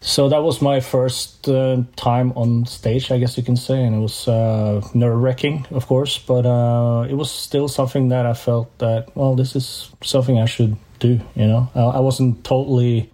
So 0.01 0.29
that 0.29 0.43
was 0.43 0.61
my 0.61 0.79
first 0.79 1.49
uh, 1.49 1.81
time 1.95 2.33
on 2.33 2.67
stage, 2.67 3.09
I 3.09 3.17
guess 3.17 3.35
you 3.35 3.43
can 3.43 3.57
say, 3.57 3.83
and 3.83 3.95
it 3.95 3.99
was 3.99 4.27
uh, 4.27 4.87
nerve 4.93 5.19
wracking, 5.19 5.65
of 5.71 5.87
course, 5.87 6.19
but 6.19 6.45
uh, 6.45 7.07
it 7.09 7.15
was 7.15 7.31
still 7.31 7.67
something 7.67 8.09
that 8.09 8.27
I 8.27 8.35
felt 8.35 8.77
that 8.77 9.15
well, 9.15 9.33
this 9.33 9.55
is 9.55 9.89
something 10.03 10.37
I 10.37 10.45
should 10.45 10.77
do. 11.05 11.19
You 11.35 11.47
know, 11.47 11.69
I, 11.75 11.97
I 11.97 11.99
wasn't 11.99 12.43
totally 12.43 13.09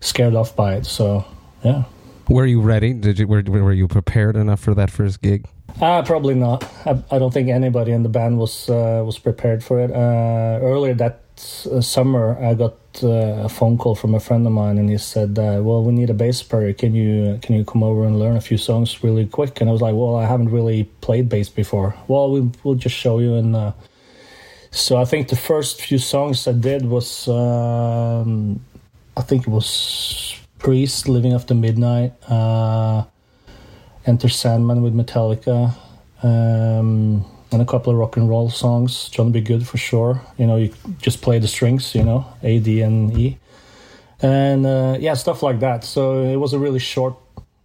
scared 0.00 0.34
off 0.34 0.54
by 0.54 0.76
it. 0.76 0.86
So 0.86 1.24
yeah. 1.64 1.84
Were 2.28 2.46
you 2.46 2.60
ready? 2.60 2.92
Did 2.92 3.18
you 3.18 3.26
were, 3.26 3.42
were 3.42 3.72
you 3.72 3.88
prepared 3.88 4.36
enough 4.36 4.60
for 4.60 4.74
that 4.74 4.90
first 4.90 5.22
gig? 5.22 5.46
Uh, 5.80 6.02
probably 6.02 6.34
not. 6.34 6.64
I, 6.84 7.02
I 7.10 7.18
don't 7.18 7.32
think 7.32 7.48
anybody 7.48 7.92
in 7.92 8.02
the 8.02 8.08
band 8.08 8.38
was 8.38 8.68
uh, 8.68 9.02
was 9.04 9.18
prepared 9.18 9.62
for 9.62 9.80
it. 9.80 9.90
Uh, 9.90 10.58
earlier 10.62 10.94
that 10.94 11.20
uh, 11.70 11.80
summer, 11.80 12.36
I 12.42 12.54
got 12.54 12.76
uh, 13.02 13.46
a 13.46 13.48
phone 13.48 13.78
call 13.78 13.94
from 13.94 14.14
a 14.14 14.20
friend 14.20 14.46
of 14.46 14.52
mine, 14.52 14.76
and 14.76 14.90
he 14.90 14.98
said, 14.98 15.38
uh, 15.38 15.60
"Well, 15.62 15.84
we 15.84 15.92
need 15.92 16.10
a 16.10 16.14
bass 16.14 16.42
player. 16.42 16.72
Can 16.72 16.94
you 16.94 17.38
can 17.42 17.54
you 17.54 17.64
come 17.64 17.82
over 17.82 18.04
and 18.04 18.18
learn 18.18 18.36
a 18.36 18.40
few 18.40 18.58
songs 18.58 19.02
really 19.04 19.26
quick?" 19.26 19.60
And 19.60 19.70
I 19.70 19.72
was 19.72 19.80
like, 19.80 19.94
"Well, 19.94 20.16
I 20.16 20.26
haven't 20.26 20.50
really 20.50 20.84
played 21.00 21.28
bass 21.28 21.48
before. 21.48 21.94
Well, 22.08 22.30
we, 22.30 22.50
will 22.64 22.74
just 22.74 22.96
show 22.96 23.20
you." 23.20 23.34
And 23.34 23.54
uh, 23.54 23.72
so 24.70 24.96
I 24.96 25.04
think 25.04 25.28
the 25.28 25.36
first 25.36 25.80
few 25.80 25.98
songs 25.98 26.46
I 26.46 26.52
did 26.52 26.84
was, 26.86 27.28
um, 27.28 28.60
I 29.16 29.22
think 29.22 29.46
it 29.46 29.50
was 29.50 30.36
Priest, 30.58 31.08
Living 31.08 31.32
After 31.32 31.54
Midnight, 31.54 32.12
uh, 32.28 33.04
Enter 34.06 34.28
Sandman 34.28 34.82
with 34.82 34.94
Metallica. 34.94 35.74
Um, 36.22 37.24
and 37.50 37.62
a 37.62 37.64
couple 37.64 37.92
of 37.92 37.98
rock 37.98 38.16
and 38.16 38.28
roll 38.28 38.50
songs. 38.50 39.08
Johnny 39.08 39.30
B. 39.30 39.40
Goode 39.40 39.66
for 39.66 39.78
sure. 39.78 40.20
You 40.36 40.46
know, 40.46 40.56
you 40.56 40.72
just 41.00 41.22
play 41.22 41.38
the 41.38 41.48
strings, 41.48 41.94
you 41.94 42.02
know, 42.02 42.26
A, 42.42 42.58
D, 42.58 42.82
and 42.82 43.16
E, 43.16 43.38
and 44.20 44.66
uh, 44.66 44.96
yeah, 45.00 45.14
stuff 45.14 45.42
like 45.42 45.60
that. 45.60 45.84
So 45.84 46.22
it 46.22 46.36
was 46.36 46.52
a 46.52 46.58
really 46.58 46.78
short 46.78 47.16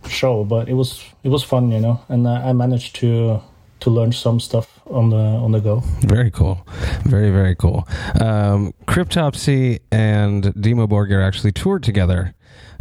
show, 0.08 0.44
but 0.44 0.70
it 0.70 0.74
was 0.74 1.04
it 1.24 1.30
was 1.30 1.44
fun, 1.44 1.72
you 1.72 1.80
know, 1.80 2.00
and 2.08 2.28
I 2.28 2.54
managed 2.54 2.96
to 2.98 3.42
to 3.82 3.90
learn 3.90 4.12
some 4.14 4.40
stuff 4.40 4.73
on 4.88 5.10
the 5.10 5.18
on 5.18 5.52
the 5.52 5.60
go. 5.60 5.82
Very 6.02 6.32
cool, 6.32 6.66
very 7.04 7.32
very 7.32 7.56
cool. 7.56 7.88
Um, 8.20 8.74
Cryptopsy 8.88 9.80
and 9.92 10.44
Dimmu 10.44 10.88
Borgir 10.88 11.26
actually 11.26 11.52
toured 11.52 11.84
together 11.84 12.36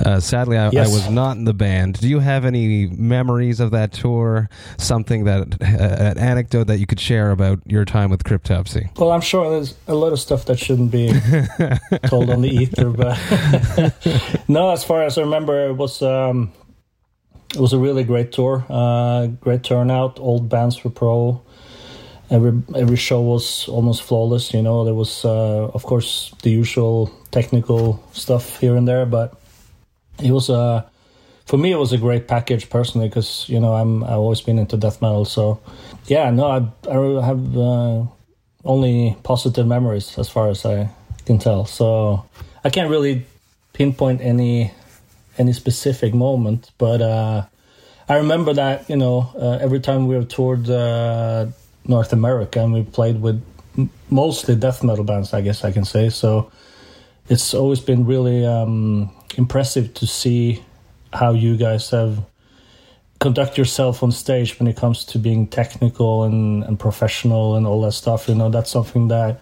uh, 0.04 0.20
sadly, 0.20 0.58
I, 0.58 0.70
yes. 0.70 0.88
I, 0.88 0.92
was 0.92 1.10
not 1.10 1.36
in 1.36 1.44
the 1.44 1.54
band. 1.54 2.00
Do 2.00 2.08
you 2.08 2.18
have 2.18 2.44
any 2.44 2.86
memories 2.86 3.60
of 3.60 3.70
that 3.70 3.92
tour? 3.92 4.48
Something 4.78 5.24
that, 5.24 5.42
uh, 5.60 5.64
an 5.64 6.18
anecdote 6.18 6.64
that 6.64 6.78
you 6.78 6.86
could 6.86 7.00
share 7.00 7.30
about 7.30 7.60
your 7.66 7.84
time 7.84 8.10
with 8.10 8.24
Cryptopsy? 8.24 8.96
Well, 8.98 9.12
I'm 9.12 9.20
sure 9.20 9.50
there's 9.50 9.74
a 9.86 9.94
lot 9.94 10.12
of 10.12 10.20
stuff 10.20 10.46
that 10.46 10.58
shouldn't 10.58 10.90
be 10.90 11.12
told 12.06 12.30
on 12.30 12.42
the 12.42 12.50
ether, 12.50 12.90
but 12.90 13.18
no, 14.48 14.70
as 14.70 14.84
far 14.84 15.02
as 15.02 15.18
I 15.18 15.22
remember, 15.22 15.68
it 15.68 15.74
was. 15.74 16.02
Um, 16.02 16.52
it 17.54 17.60
was 17.60 17.74
a 17.74 17.78
really 17.78 18.02
great 18.02 18.32
tour, 18.32 18.64
uh, 18.70 19.26
great 19.26 19.62
turnout. 19.62 20.18
Old 20.18 20.48
bands 20.48 20.82
were 20.82 20.88
pro. 20.88 21.42
Every 22.32 22.52
every 22.74 22.96
show 22.96 23.20
was 23.20 23.68
almost 23.68 24.02
flawless. 24.02 24.54
You 24.54 24.62
know, 24.62 24.84
there 24.84 24.94
was 24.94 25.24
uh, 25.24 25.70
of 25.74 25.82
course 25.84 26.34
the 26.42 26.50
usual 26.50 27.12
technical 27.30 28.02
stuff 28.12 28.58
here 28.58 28.74
and 28.74 28.88
there, 28.88 29.06
but 29.06 29.38
it 30.22 30.32
was 30.32 30.48
a 30.48 30.90
for 31.46 31.58
me 31.58 31.72
it 31.72 31.76
was 31.76 31.92
a 31.92 31.98
great 31.98 32.26
package 32.28 32.70
personally 32.70 33.08
because 33.08 33.48
you 33.48 33.60
know 33.60 33.74
I'm 33.74 34.02
I've 34.04 34.18
always 34.24 34.40
been 34.40 34.58
into 34.58 34.76
death 34.76 35.02
metal 35.02 35.24
so 35.24 35.60
yeah 36.06 36.30
no 36.30 36.46
I 36.46 36.58
I 36.90 37.26
have 37.26 37.56
uh, 37.56 38.04
only 38.64 39.16
positive 39.22 39.66
memories 39.66 40.18
as 40.18 40.28
far 40.28 40.48
as 40.48 40.64
I 40.64 40.88
can 41.26 41.38
tell 41.38 41.66
so 41.66 42.24
I 42.64 42.70
can't 42.70 42.90
really 42.90 43.26
pinpoint 43.72 44.20
any 44.20 44.72
any 45.38 45.52
specific 45.52 46.14
moment 46.14 46.70
but 46.78 47.02
uh, 47.02 47.44
I 48.08 48.16
remember 48.16 48.54
that 48.54 48.88
you 48.88 48.96
know 48.96 49.30
uh, 49.36 49.58
every 49.60 49.80
time 49.80 50.06
we 50.06 50.16
were 50.16 50.24
toured 50.24 50.70
uh, 50.70 51.46
North 51.86 52.12
America 52.12 52.60
and 52.60 52.72
we 52.72 52.82
played 52.82 53.20
with 53.20 53.42
mostly 54.10 54.54
death 54.54 54.82
metal 54.82 55.04
bands 55.04 55.32
I 55.32 55.40
guess 55.40 55.64
I 55.64 55.72
can 55.72 55.84
say 55.84 56.08
so 56.08 56.50
it's 57.28 57.54
always 57.54 57.80
been 57.80 58.04
really 58.04 58.44
um, 58.44 59.10
impressive 59.36 59.94
to 59.94 60.06
see 60.06 60.62
how 61.12 61.32
you 61.32 61.56
guys 61.56 61.90
have 61.90 62.24
conduct 63.22 63.56
yourself 63.56 64.02
on 64.02 64.10
stage 64.10 64.58
when 64.58 64.66
it 64.66 64.76
comes 64.76 65.04
to 65.04 65.18
being 65.18 65.46
technical 65.46 66.24
and, 66.24 66.64
and 66.64 66.78
professional 66.78 67.54
and 67.56 67.66
all 67.66 67.80
that 67.82 67.92
stuff. 67.92 68.28
You 68.28 68.34
know, 68.34 68.50
that's 68.50 68.70
something 68.70 69.08
that 69.08 69.40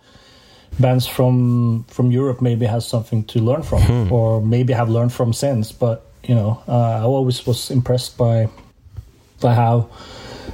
bands 0.78 1.06
from 1.06 1.85
from 1.88 2.11
Europe 2.11 2.42
maybe 2.42 2.66
has 2.66 2.87
something 2.87 3.25
to 3.25 3.38
learn 3.40 3.62
from, 3.62 3.82
hmm. 3.82 4.12
or 4.12 4.42
maybe 4.42 4.75
have 4.75 4.90
learned 4.90 5.12
from 5.12 5.32
since. 5.32 5.73
But 5.73 6.04
you 6.23 6.35
know, 6.35 6.62
uh, 6.68 7.00
I 7.00 7.02
always 7.02 7.47
was 7.47 7.70
impressed 7.70 8.18
by 8.18 8.49
by 9.40 9.54
how 9.54 9.88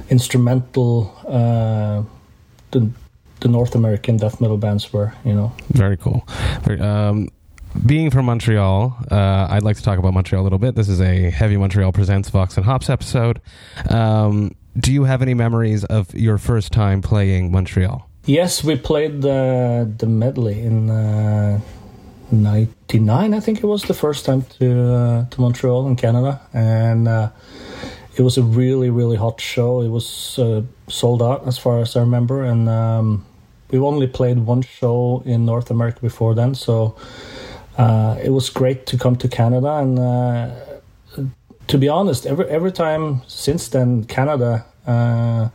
instrumental 0.09 1.13
uh, 1.27 2.03
the 2.71 2.89
the 3.39 3.47
North 3.47 3.75
American 3.75 4.17
death 4.17 4.41
metal 4.41 4.57
bands 4.57 4.91
were. 4.91 5.13
You 5.23 5.33
know, 5.33 5.51
very 5.69 5.97
cool. 5.97 6.27
Very, 6.63 6.79
um, 6.79 7.29
being 7.85 8.09
from 8.09 8.25
Montreal, 8.25 8.97
uh, 9.11 9.47
I'd 9.49 9.63
like 9.63 9.77
to 9.77 9.83
talk 9.83 9.99
about 9.99 10.13
Montreal 10.13 10.41
a 10.41 10.45
little 10.45 10.59
bit. 10.59 10.75
This 10.75 10.89
is 10.89 11.01
a 11.01 11.29
Heavy 11.29 11.57
Montreal 11.57 11.91
Presents 11.91 12.29
Vox 12.29 12.57
and 12.57 12.65
Hops 12.65 12.89
episode. 12.89 13.41
Um, 13.89 14.55
do 14.79 14.91
you 14.93 15.03
have 15.03 15.21
any 15.21 15.33
memories 15.33 15.83
of 15.85 16.13
your 16.13 16.37
first 16.37 16.71
time 16.71 17.01
playing 17.01 17.51
Montreal? 17.51 18.09
Yes, 18.25 18.63
we 18.63 18.75
played 18.75 19.21
the 19.21 19.91
the 19.97 20.05
medley 20.07 20.61
in 20.61 20.89
uh, 20.89 21.59
'99. 22.31 23.33
I 23.33 23.39
think 23.39 23.59
it 23.59 23.65
was 23.65 23.83
the 23.83 23.93
first 23.93 24.25
time 24.25 24.43
to 24.59 24.93
uh, 24.93 25.25
to 25.29 25.41
Montreal 25.41 25.87
in 25.87 25.95
Canada, 25.95 26.41
and 26.53 27.07
uh, 27.07 27.29
it 28.17 28.23
was 28.23 28.37
a 28.37 28.43
really 28.43 28.89
really 28.89 29.15
hot 29.15 29.39
show. 29.39 29.81
It 29.81 29.89
was 29.89 30.39
uh, 30.39 30.63
sold 30.87 31.21
out 31.21 31.47
as 31.47 31.57
far 31.57 31.81
as 31.81 31.95
I 31.95 31.99
remember, 31.99 32.43
and 32.43 32.67
um, 32.67 33.25
we 33.71 33.79
only 33.79 34.07
played 34.07 34.39
one 34.39 34.63
show 34.63 35.21
in 35.25 35.45
North 35.45 35.69
America 35.71 35.99
before 36.01 36.33
then, 36.35 36.55
so 36.55 36.95
uh, 37.77 38.17
it 38.23 38.31
was 38.31 38.49
great 38.49 38.85
to 38.87 38.97
come 38.97 39.15
to 39.17 39.27
Canada. 39.27 39.77
And 39.77 39.99
uh, 39.99 40.49
to 41.67 41.77
be 41.77 41.89
honest, 41.89 42.25
every 42.25 42.45
every 42.49 42.71
time 42.71 43.21
since 43.27 43.69
then, 43.69 44.05
Canada 44.05 44.65
uh, 44.87 45.49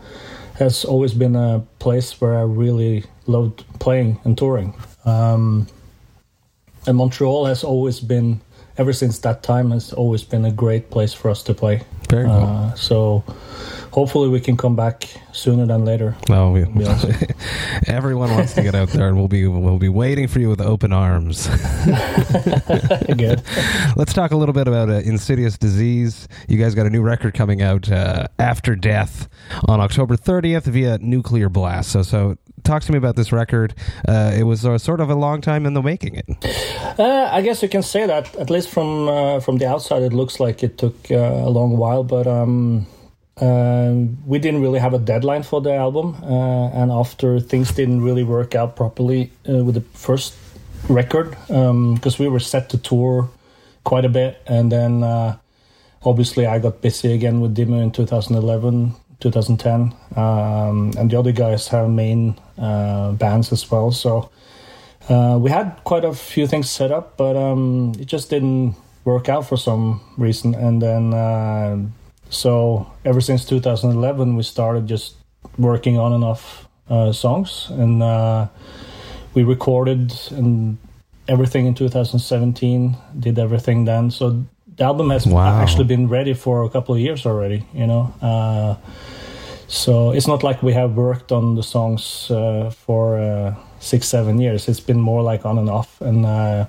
has 0.54 0.84
always 0.84 1.14
been 1.14 1.34
a 1.34 1.64
place 1.78 2.20
where 2.20 2.38
I 2.38 2.42
really 2.42 3.04
loved 3.26 3.64
playing 3.80 4.20
and 4.24 4.38
touring. 4.38 4.74
Um, 5.04 5.66
and 6.86 6.96
Montreal 6.96 7.46
has 7.46 7.64
always 7.64 8.00
been, 8.00 8.40
ever 8.76 8.92
since 8.92 9.18
that 9.20 9.42
time, 9.42 9.70
has 9.70 9.92
always 9.92 10.24
been 10.24 10.44
a 10.44 10.52
great 10.52 10.90
place 10.90 11.14
for 11.14 11.30
us 11.30 11.42
to 11.44 11.54
play. 11.54 11.82
Very 12.12 12.26
cool. 12.26 12.34
Uh, 12.34 12.74
so 12.74 13.24
hopefully 13.90 14.28
we 14.28 14.38
can 14.38 14.54
come 14.54 14.76
back 14.76 15.08
sooner 15.32 15.64
than 15.64 15.86
later. 15.86 16.14
Oh, 16.28 16.50
we, 16.50 16.60
everyone 17.86 18.30
wants 18.32 18.52
to 18.52 18.62
get 18.62 18.74
out 18.74 18.88
there, 18.88 19.08
and 19.08 19.16
we'll 19.16 19.28
be 19.28 19.46
we'll 19.46 19.78
be 19.78 19.88
waiting 19.88 20.28
for 20.28 20.38
you 20.38 20.50
with 20.50 20.60
open 20.60 20.92
arms. 20.92 21.48
Good. 23.16 23.42
Let's 23.96 24.12
talk 24.12 24.32
a 24.32 24.36
little 24.36 24.52
bit 24.52 24.68
about 24.68 24.90
uh, 24.90 25.00
Insidious 25.04 25.56
Disease. 25.56 26.28
You 26.48 26.58
guys 26.58 26.74
got 26.74 26.84
a 26.84 26.90
new 26.90 27.00
record 27.00 27.32
coming 27.32 27.62
out 27.62 27.90
uh, 27.90 28.28
after 28.38 28.76
death 28.76 29.26
on 29.66 29.80
October 29.80 30.18
30th 30.18 30.64
via 30.64 30.98
Nuclear 30.98 31.48
Blast. 31.48 31.92
So, 31.92 32.02
so 32.02 32.36
talk 32.64 32.82
to 32.82 32.92
me 32.92 32.98
about 32.98 33.16
this 33.16 33.32
record. 33.32 33.74
Uh, 34.08 34.32
it 34.34 34.44
was 34.44 34.64
uh, 34.64 34.78
sort 34.78 35.00
of 35.00 35.10
a 35.10 35.14
long 35.14 35.40
time 35.40 35.66
in 35.66 35.74
the 35.74 35.82
making. 35.82 36.16
It. 36.16 36.26
Uh, 36.98 37.28
I 37.32 37.42
guess 37.42 37.62
you 37.62 37.68
can 37.68 37.82
say 37.82 38.06
that. 38.06 38.34
At 38.36 38.50
least 38.50 38.68
from 38.68 39.08
uh, 39.08 39.40
from 39.40 39.58
the 39.58 39.66
outside, 39.66 40.02
it 40.02 40.12
looks 40.12 40.40
like 40.40 40.62
it 40.62 40.78
took 40.78 41.10
uh, 41.10 41.16
a 41.16 41.50
long 41.50 41.76
while, 41.76 42.04
but. 42.04 42.26
Um, 42.26 42.86
we 44.26 44.38
didn't 44.38 44.60
really 44.60 44.78
have 44.78 44.94
a 44.94 44.98
deadline 44.98 45.42
for 45.42 45.60
the 45.60 45.74
album, 45.74 46.14
and 46.22 46.92
after 46.92 47.40
things 47.40 47.72
didn't 47.72 48.02
really 48.02 48.22
work 48.22 48.54
out 48.54 48.76
properly 48.76 49.32
with 49.46 49.74
the 49.74 49.80
first 49.94 50.34
record, 50.88 51.30
because 51.48 52.20
um, 52.20 52.24
we 52.24 52.28
were 52.28 52.38
set 52.38 52.68
to 52.68 52.78
tour 52.78 53.30
quite 53.82 54.04
a 54.04 54.08
bit, 54.08 54.40
and 54.46 54.70
then 54.70 55.02
obviously 56.04 56.46
I 56.46 56.58
got 56.60 56.82
busy 56.82 57.12
again 57.12 57.40
with 57.40 57.56
Dimmu 57.56 57.82
in 57.82 57.90
2011, 57.90 58.94
2010, 59.18 59.94
um, 60.14 60.92
and 60.96 61.10
the 61.10 61.18
other 61.18 61.32
guys 61.32 61.68
have 61.68 61.88
main 61.90 62.38
bands 62.56 63.52
as 63.52 63.70
well. 63.70 63.92
So 63.92 64.30
uh, 65.08 65.38
we 65.40 65.50
had 65.50 65.80
quite 65.84 66.04
a 66.04 66.12
few 66.12 66.46
things 66.46 66.70
set 66.70 66.90
up, 66.90 67.16
but 67.16 67.36
um, 67.36 67.92
it 67.98 68.06
just 68.06 68.30
didn't 68.30 68.76
work 69.04 69.28
out 69.28 69.48
for 69.48 69.56
some 69.56 70.00
reason. 70.16 70.54
And 70.54 70.80
then 70.80 71.12
uh, 71.12 71.78
so 72.30 72.90
ever 73.04 73.20
since 73.20 73.44
2011, 73.44 74.36
we 74.36 74.42
started 74.42 74.86
just 74.86 75.16
working 75.58 75.98
on 75.98 76.12
and 76.12 76.24
off 76.24 76.68
uh, 76.88 77.12
songs, 77.12 77.68
and 77.70 78.02
uh, 78.02 78.48
we 79.34 79.42
recorded 79.42 80.12
and 80.30 80.78
everything 81.28 81.66
in 81.66 81.74
2017. 81.74 82.96
Did 83.18 83.38
everything 83.38 83.84
then. 83.84 84.10
So 84.10 84.44
the 84.76 84.84
album 84.84 85.10
has 85.10 85.26
wow. 85.26 85.60
actually 85.60 85.84
been 85.84 86.08
ready 86.08 86.34
for 86.34 86.64
a 86.64 86.70
couple 86.70 86.94
of 86.94 87.00
years 87.00 87.26
already. 87.26 87.66
You 87.74 87.86
know, 87.86 88.14
uh, 88.22 88.76
so 89.72 90.10
it's 90.10 90.26
not 90.26 90.42
like 90.42 90.62
we 90.62 90.74
have 90.74 90.96
worked 90.96 91.32
on 91.32 91.54
the 91.54 91.62
songs 91.62 92.30
uh, 92.30 92.68
for 92.68 93.18
uh, 93.18 93.54
six, 93.80 94.06
seven 94.06 94.38
years. 94.38 94.68
It's 94.68 94.80
been 94.80 95.00
more 95.00 95.22
like 95.22 95.46
on 95.46 95.56
and 95.56 95.70
off. 95.70 95.98
And 96.02 96.26
uh, 96.26 96.66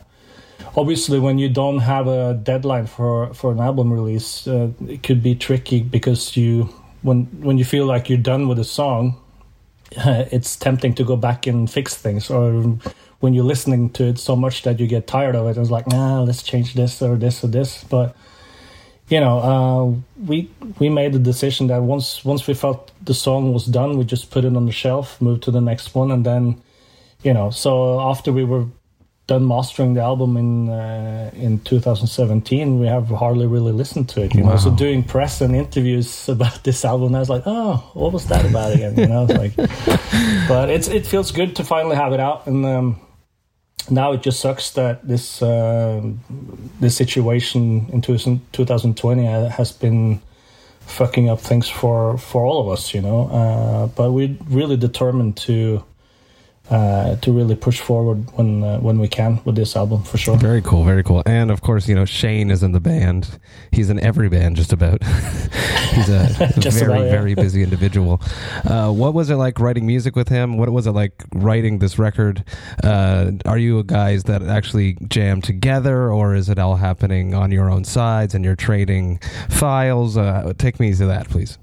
obviously, 0.77 1.19
when 1.19 1.37
you 1.37 1.49
don't 1.49 1.79
have 1.79 2.07
a 2.07 2.33
deadline 2.33 2.87
for 2.87 3.33
for 3.33 3.51
an 3.51 3.59
album 3.59 3.91
release, 3.91 4.47
uh, 4.47 4.69
it 4.87 5.03
could 5.03 5.21
be 5.21 5.35
tricky 5.35 5.81
because 5.81 6.37
you 6.37 6.69
when 7.01 7.25
when 7.41 7.57
you 7.57 7.65
feel 7.65 7.85
like 7.85 8.07
you're 8.07 8.17
done 8.17 8.47
with 8.47 8.57
a 8.57 8.63
song, 8.63 9.19
it's 10.31 10.55
tempting 10.55 10.93
to 10.95 11.03
go 11.03 11.17
back 11.17 11.45
and 11.45 11.69
fix 11.69 11.95
things 11.97 12.29
or 12.29 12.79
when 13.19 13.33
you're 13.33 13.45
listening 13.45 13.89
to 13.89 14.05
it 14.05 14.17
so 14.17 14.35
much 14.35 14.63
that 14.63 14.79
you 14.79 14.87
get 14.87 15.07
tired 15.07 15.35
of 15.35 15.47
it, 15.47 15.57
it's 15.57 15.69
like, 15.69 15.87
nah, 15.87 16.21
let's 16.21 16.43
change 16.43 16.73
this 16.73 17.01
or 17.01 17.17
this 17.17 17.43
or 17.43 17.47
this. 17.47 17.83
But 17.83 18.15
you 19.09 19.19
know, 19.19 19.39
uh, 19.39 20.23
we 20.25 20.49
we 20.79 20.89
made 20.89 21.13
the 21.13 21.19
decision 21.19 21.67
that 21.67 21.81
once 21.81 22.23
once 22.23 22.47
we 22.47 22.53
felt 22.53 22.91
the 23.03 23.13
song 23.13 23.53
was 23.53 23.65
done, 23.65 23.97
we 23.97 24.05
just 24.05 24.31
put 24.31 24.45
it 24.45 24.55
on 24.55 24.65
the 24.65 24.71
shelf, 24.71 25.21
move 25.21 25.41
to 25.41 25.51
the 25.51 25.61
next 25.61 25.93
one, 25.93 26.11
and 26.11 26.25
then, 26.25 26.61
you 27.21 27.33
know, 27.33 27.49
so 27.49 27.99
after 27.99 28.31
we 28.31 28.43
were 28.43 28.65
done 29.27 29.47
mastering 29.47 29.93
the 29.93 30.01
album 30.01 30.37
in 30.37 30.69
uh, 30.69 31.31
in 31.33 31.59
2017, 31.59 32.79
we 32.79 32.87
have 32.87 33.09
hardly 33.09 33.45
really 33.45 33.73
listened 33.73 34.07
to 34.09 34.21
it. 34.23 34.33
You 34.33 34.43
wow. 34.43 34.51
know, 34.51 34.57
so 34.57 34.71
doing 34.71 35.03
press 35.03 35.41
and 35.41 35.55
interviews 35.55 36.29
about 36.29 36.63
this 36.63 36.85
album, 36.85 37.13
I 37.13 37.19
was 37.19 37.29
like, 37.29 37.43
oh, 37.45 37.91
what 37.93 38.13
was 38.13 38.25
that 38.27 38.45
about 38.45 38.73
again? 38.73 38.97
You 38.97 39.07
know, 39.07 39.25
like, 39.25 39.55
but 40.47 40.69
it's 40.69 40.87
it 40.87 41.05
feels 41.05 41.31
good 41.31 41.57
to 41.57 41.63
finally 41.63 41.97
have 41.97 42.13
it 42.13 42.19
out 42.19 42.47
and. 42.47 42.65
Um, 42.65 43.01
now 43.89 44.13
it 44.13 44.21
just 44.21 44.39
sucks 44.39 44.71
that 44.71 45.07
this 45.07 45.41
uh, 45.41 46.01
this 46.79 46.95
situation 46.95 47.89
in 47.91 48.01
2020 48.01 49.25
has 49.25 49.71
been 49.71 50.21
fucking 50.81 51.29
up 51.29 51.39
things 51.39 51.69
for 51.69 52.17
for 52.17 52.45
all 52.45 52.61
of 52.61 52.69
us, 52.69 52.93
you 52.93 53.01
know. 53.01 53.27
Uh, 53.29 53.87
but 53.87 54.11
we're 54.11 54.35
really 54.49 54.77
determined 54.77 55.37
to 55.37 55.83
uh, 56.69 57.17
to 57.17 57.31
really 57.31 57.55
push 57.55 57.81
forward 57.81 58.25
when 58.37 58.63
uh, 58.63 58.79
when 58.79 58.97
we 58.97 59.07
can 59.07 59.41
with 59.43 59.55
this 59.55 59.75
album 59.75 60.01
for 60.03 60.17
sure. 60.17 60.37
Very 60.37 60.61
cool, 60.61 60.83
very 60.83 61.03
cool. 61.03 61.21
And 61.25 61.51
of 61.51 61.61
course, 61.61 61.87
you 61.87 61.95
know 61.95 62.05
Shane 62.05 62.49
is 62.49 62.63
in 62.63 62.71
the 62.71 62.79
band. 62.79 63.37
He's 63.71 63.89
in 63.89 63.99
every 63.99 64.29
band, 64.29 64.55
just 64.55 64.71
about. 64.71 65.03
He's 65.93 66.09
a 66.09 66.27
very 66.57 66.85
about, 66.85 67.05
yeah. 67.05 67.11
very 67.11 67.35
busy 67.35 67.61
individual. 67.63 68.19
Uh, 68.65 68.91
what 68.91 69.13
was 69.13 69.29
it 69.29 69.35
like 69.35 69.59
writing 69.59 69.85
music 69.85 70.15
with 70.15 70.29
him? 70.29 70.57
What 70.57 70.69
was 70.69 70.87
it 70.87 70.91
like 70.91 71.23
writing 71.33 71.79
this 71.79 71.99
record? 71.99 72.43
Uh, 72.83 73.31
are 73.45 73.57
you 73.57 73.83
guys 73.83 74.23
that 74.23 74.41
actually 74.41 74.97
jam 75.07 75.41
together, 75.41 76.11
or 76.11 76.33
is 76.33 76.49
it 76.49 76.57
all 76.57 76.77
happening 76.77 77.35
on 77.35 77.51
your 77.51 77.69
own 77.69 77.83
sides 77.83 78.33
and 78.33 78.43
you're 78.43 78.55
trading 78.55 79.19
files? 79.49 80.17
Uh, 80.17 80.53
take 80.57 80.79
me 80.79 80.93
to 80.95 81.05
that, 81.05 81.29
please. 81.29 81.57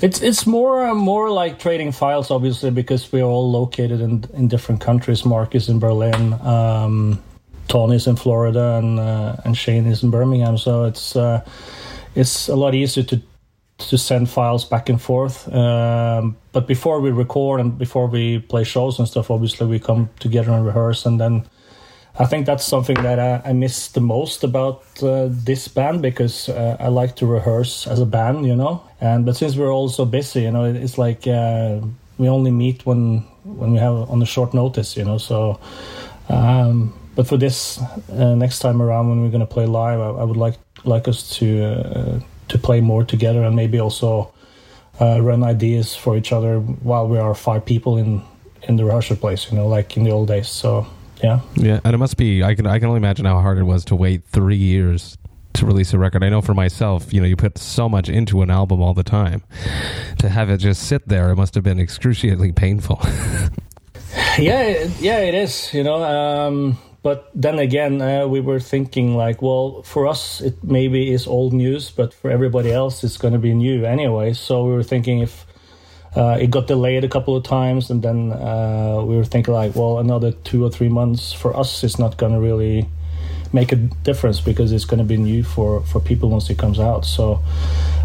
It's 0.00 0.20
it's 0.22 0.46
more 0.46 0.84
uh, 0.84 0.94
more 0.94 1.30
like 1.30 1.58
trading 1.58 1.92
files, 1.92 2.30
obviously, 2.30 2.70
because 2.70 3.12
we're 3.12 3.22
all 3.22 3.50
located 3.50 4.00
in 4.00 4.24
in 4.34 4.48
different 4.48 4.80
countries. 4.80 5.24
Marc 5.24 5.54
is 5.54 5.68
in 5.68 5.78
Berlin, 5.78 6.32
um, 6.42 7.22
Tony's 7.68 8.06
in 8.06 8.16
Florida, 8.16 8.76
and 8.78 8.98
uh, 8.98 9.36
and 9.44 9.56
Shane 9.56 9.86
is 9.86 10.02
in 10.02 10.10
Birmingham. 10.10 10.58
So 10.58 10.84
it's 10.84 11.14
uh, 11.16 11.44
it's 12.14 12.48
a 12.48 12.56
lot 12.56 12.74
easier 12.74 13.04
to 13.04 13.20
to 13.78 13.98
send 13.98 14.28
files 14.28 14.64
back 14.64 14.88
and 14.88 15.00
forth. 15.00 15.52
Um, 15.52 16.36
but 16.52 16.66
before 16.66 17.00
we 17.00 17.10
record 17.10 17.60
and 17.60 17.78
before 17.78 18.06
we 18.06 18.40
play 18.40 18.64
shows 18.64 18.98
and 18.98 19.08
stuff, 19.08 19.30
obviously 19.30 19.66
we 19.66 19.78
come 19.78 20.08
together 20.18 20.52
and 20.52 20.66
rehearse, 20.66 21.06
and 21.06 21.20
then 21.20 21.44
I 22.16 22.26
think 22.26 22.46
that's 22.46 22.64
something 22.64 22.94
that 23.02 23.18
I, 23.18 23.50
I 23.50 23.52
miss 23.52 23.88
the 23.88 24.00
most 24.00 24.44
about 24.44 24.84
uh, 25.02 25.26
this 25.28 25.66
band 25.66 26.00
because 26.00 26.48
uh, 26.48 26.76
I 26.78 26.86
like 26.86 27.16
to 27.16 27.26
rehearse 27.26 27.88
as 27.88 27.98
a 27.98 28.06
band, 28.06 28.46
you 28.46 28.54
know. 28.54 28.84
And 29.00 29.26
but 29.26 29.36
since 29.36 29.56
we're 29.56 29.72
all 29.72 29.88
so 29.88 30.04
busy, 30.04 30.42
you 30.42 30.52
know, 30.52 30.64
it's 30.64 30.96
like 30.96 31.26
uh, 31.26 31.80
we 32.16 32.28
only 32.28 32.52
meet 32.52 32.86
when 32.86 33.24
when 33.42 33.72
we 33.72 33.78
have 33.78 34.08
on 34.10 34.22
a 34.22 34.26
short 34.26 34.54
notice, 34.54 34.96
you 34.96 35.04
know. 35.04 35.18
So, 35.18 35.58
um, 36.28 36.94
but 37.16 37.26
for 37.26 37.36
this 37.36 37.80
uh, 38.12 38.36
next 38.36 38.60
time 38.60 38.80
around 38.80 39.08
when 39.08 39.22
we're 39.22 39.30
going 39.30 39.40
to 39.40 39.54
play 39.54 39.66
live, 39.66 39.98
I, 39.98 40.10
I, 40.10 40.24
would 40.24 40.36
like 40.36 40.58
like 40.84 41.08
us 41.08 41.28
to 41.38 41.64
uh, 41.64 42.20
to 42.46 42.58
play 42.58 42.80
more 42.80 43.04
together 43.04 43.42
and 43.42 43.56
maybe 43.56 43.80
also 43.80 44.32
uh, 45.00 45.20
run 45.20 45.42
ideas 45.42 45.96
for 45.96 46.16
each 46.16 46.32
other 46.32 46.60
while 46.60 47.08
we 47.08 47.18
are 47.18 47.34
five 47.34 47.64
people 47.64 47.96
in 47.96 48.22
in 48.68 48.76
the 48.76 48.84
rehearsal 48.84 49.16
place, 49.16 49.50
you 49.50 49.58
know, 49.58 49.66
like 49.66 49.96
in 49.96 50.04
the 50.04 50.12
old 50.12 50.28
days. 50.28 50.48
So 50.48 50.86
yeah. 51.24 51.40
Yeah, 51.54 51.80
and 51.84 51.94
it 51.94 51.98
must 51.98 52.18
be. 52.18 52.44
I 52.44 52.54
can 52.54 52.66
I 52.66 52.78
can 52.78 52.88
only 52.88 52.98
imagine 52.98 53.24
how 53.24 53.40
hard 53.40 53.56
it 53.56 53.64
was 53.64 53.84
to 53.86 53.96
wait 53.96 54.24
three 54.26 54.56
years 54.56 55.16
to 55.54 55.64
release 55.64 55.94
a 55.94 55.98
record. 55.98 56.22
I 56.22 56.28
know 56.28 56.42
for 56.42 56.52
myself, 56.52 57.14
you 57.14 57.20
know, 57.20 57.26
you 57.26 57.36
put 57.36 57.56
so 57.56 57.88
much 57.88 58.08
into 58.08 58.42
an 58.42 58.50
album 58.50 58.82
all 58.82 58.92
the 58.92 59.04
time. 59.04 59.42
To 60.18 60.28
have 60.28 60.50
it 60.50 60.58
just 60.58 60.82
sit 60.82 61.08
there, 61.08 61.30
it 61.30 61.36
must 61.36 61.54
have 61.54 61.64
been 61.64 61.80
excruciatingly 61.80 62.52
painful. 62.52 63.00
yeah, 64.38 64.86
yeah, 65.00 65.20
it 65.20 65.34
is. 65.34 65.72
You 65.72 65.84
know, 65.84 66.02
um, 66.04 66.76
but 67.02 67.30
then 67.34 67.58
again, 67.58 68.02
uh, 68.02 68.26
we 68.26 68.40
were 68.40 68.60
thinking 68.60 69.16
like, 69.16 69.40
well, 69.40 69.82
for 69.82 70.06
us, 70.06 70.42
it 70.42 70.62
maybe 70.62 71.10
is 71.10 71.26
old 71.26 71.54
news, 71.54 71.90
but 71.90 72.12
for 72.12 72.30
everybody 72.30 72.70
else, 72.70 73.02
it's 73.02 73.16
going 73.16 73.32
to 73.32 73.40
be 73.40 73.54
new 73.54 73.86
anyway. 73.86 74.34
So 74.34 74.64
we 74.66 74.74
were 74.74 74.82
thinking 74.82 75.20
if 75.20 75.46
uh, 76.16 76.38
it 76.40 76.50
got 76.50 76.66
delayed 76.66 77.04
a 77.04 77.08
couple 77.08 77.36
of 77.36 77.44
times, 77.44 77.90
and 77.90 78.02
then 78.02 78.32
uh, 78.32 79.02
we 79.04 79.16
were 79.16 79.24
thinking 79.24 79.52
like, 79.52 79.74
well, 79.74 79.98
another 79.98 80.32
two 80.32 80.64
or 80.64 80.70
three 80.70 80.88
months 80.88 81.32
for 81.32 81.56
us 81.56 81.82
is 81.84 81.98
not 81.98 82.16
going 82.16 82.32
to 82.32 82.38
really 82.38 82.86
make 83.52 83.72
a 83.72 83.76
difference 83.76 84.40
because 84.40 84.72
it's 84.72 84.84
going 84.84 84.98
to 84.98 85.04
be 85.04 85.16
new 85.16 85.44
for 85.44 85.80
for 85.82 86.00
people 86.00 86.28
once 86.28 86.50
it 86.50 86.58
comes 86.58 86.78
out. 86.78 87.04
So, 87.04 87.40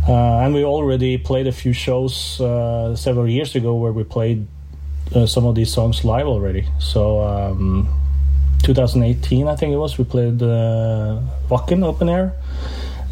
uh, 0.08 0.44
and 0.44 0.54
we 0.54 0.64
already 0.64 1.18
played 1.18 1.48
a 1.48 1.52
few 1.52 1.74
shows 1.74 2.40
uh, 2.42 2.96
several 2.96 3.28
years 3.28 3.56
ago 3.56 3.76
where 3.76 3.92
we 3.92 4.04
played 4.04 4.48
uh, 5.16 5.26
some 5.26 5.46
of 5.46 5.56
these 5.56 5.72
songs 5.72 6.04
live 6.04 6.28
already. 6.28 6.68
So. 6.80 7.22
Um, 7.22 7.88
2018, 8.64 9.48
I 9.48 9.56
think 9.56 9.74
it 9.74 9.78
was. 9.78 9.98
We 9.98 10.04
played 10.04 10.42
uh, 10.42 11.22
Wacken 11.50 11.84
open 11.84 12.10
air. 12.10 12.34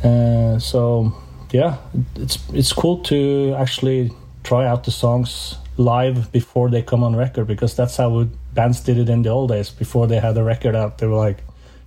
Uh, 0.04 0.60
so 0.60 1.16
yeah, 1.52 1.78
it's 2.16 2.38
it's 2.54 2.74
cool 2.74 3.00
to 3.04 3.56
actually 3.58 4.12
try 4.48 4.66
out 4.66 4.86
the 4.86 4.92
songs 4.92 5.58
live 5.76 6.32
before 6.32 6.70
they 6.70 6.82
come 6.82 7.04
on 7.04 7.14
record 7.14 7.46
because 7.48 7.76
that's 7.76 7.98
how 7.98 8.24
bands 8.54 8.80
did 8.80 8.98
it 8.98 9.10
in 9.10 9.22
the 9.22 9.30
old 9.30 9.50
days. 9.50 9.70
Before 9.70 10.08
they 10.08 10.20
had 10.22 10.36
the 10.36 10.44
record 10.44 10.74
out, 10.74 11.00
they 11.00 11.08
were 11.08 11.18
like 11.18 11.40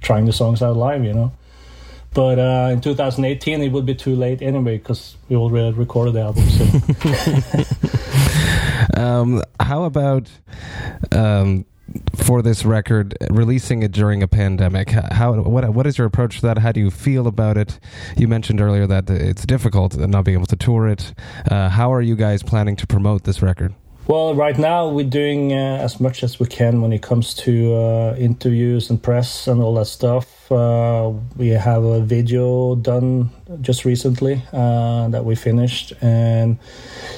trying 0.03 0.27
the 0.27 0.33
songs 0.33 0.61
out 0.61 0.77
live, 0.77 1.03
you 1.03 1.14
know. 1.14 1.33
But 2.12 2.38
uh, 2.38 2.68
in 2.73 2.83
2018, 2.83 3.62
it 3.62 3.68
would 3.73 3.87
be 3.87 3.94
too 3.94 4.14
late 4.14 4.42
anyway 4.42 4.77
because 4.77 5.16
we 5.31 5.37
already 5.37 5.75
recorded 5.75 6.12
the 6.14 6.20
album. 6.20 6.44
So. 6.51 6.64
um, 9.01 9.42
how 9.59 9.85
about 9.85 10.29
um, 11.12 11.64
for 12.14 12.42
this 12.42 12.64
record, 12.64 13.16
releasing 13.31 13.83
it 13.83 13.92
during 13.92 14.22
a 14.22 14.29
pandemic. 14.29 14.90
How 14.90 15.35
what 15.35 15.68
what 15.74 15.87
is 15.87 15.98
your 15.98 16.07
approach 16.07 16.37
to 16.37 16.42
that? 16.42 16.59
How 16.59 16.72
do 16.72 16.81
you 16.81 16.90
feel 16.90 17.26
about 17.26 17.57
it? 17.57 17.79
You 18.16 18.29
mentioned 18.29 18.61
earlier 18.61 18.87
that 18.87 19.11
it's 19.11 19.44
difficult 19.44 19.96
not 19.96 20.24
being 20.24 20.37
able 20.37 20.46
to 20.46 20.57
tour 20.57 20.88
it. 20.88 21.14
Uh, 21.50 21.68
how 21.68 21.92
are 21.92 22.03
you 22.03 22.16
guys 22.16 22.42
planning 22.42 22.76
to 22.76 22.87
promote 22.87 23.24
this 23.24 23.42
record? 23.42 23.74
Well, 24.07 24.35
right 24.35 24.59
now 24.59 24.89
we're 24.89 25.09
doing 25.09 25.53
uh, 25.53 25.79
as 25.81 26.01
much 26.01 26.25
as 26.25 26.41
we 26.41 26.47
can 26.47 26.83
when 26.83 26.93
it 26.93 27.01
comes 27.01 27.33
to 27.35 27.75
uh, 27.75 28.17
interviews 28.19 28.91
and 28.91 29.01
press 29.01 29.47
and 29.47 29.63
all 29.63 29.75
that 29.75 29.87
stuff. 29.87 30.51
Uh, 30.51 31.13
we 31.37 31.49
have 31.49 31.85
a 31.85 32.01
video 32.01 32.75
done 32.75 33.31
just 33.61 33.85
recently 33.85 34.43
uh, 34.53 35.07
that 35.09 35.25
we 35.25 35.37
finished, 35.37 35.93
and 36.01 36.59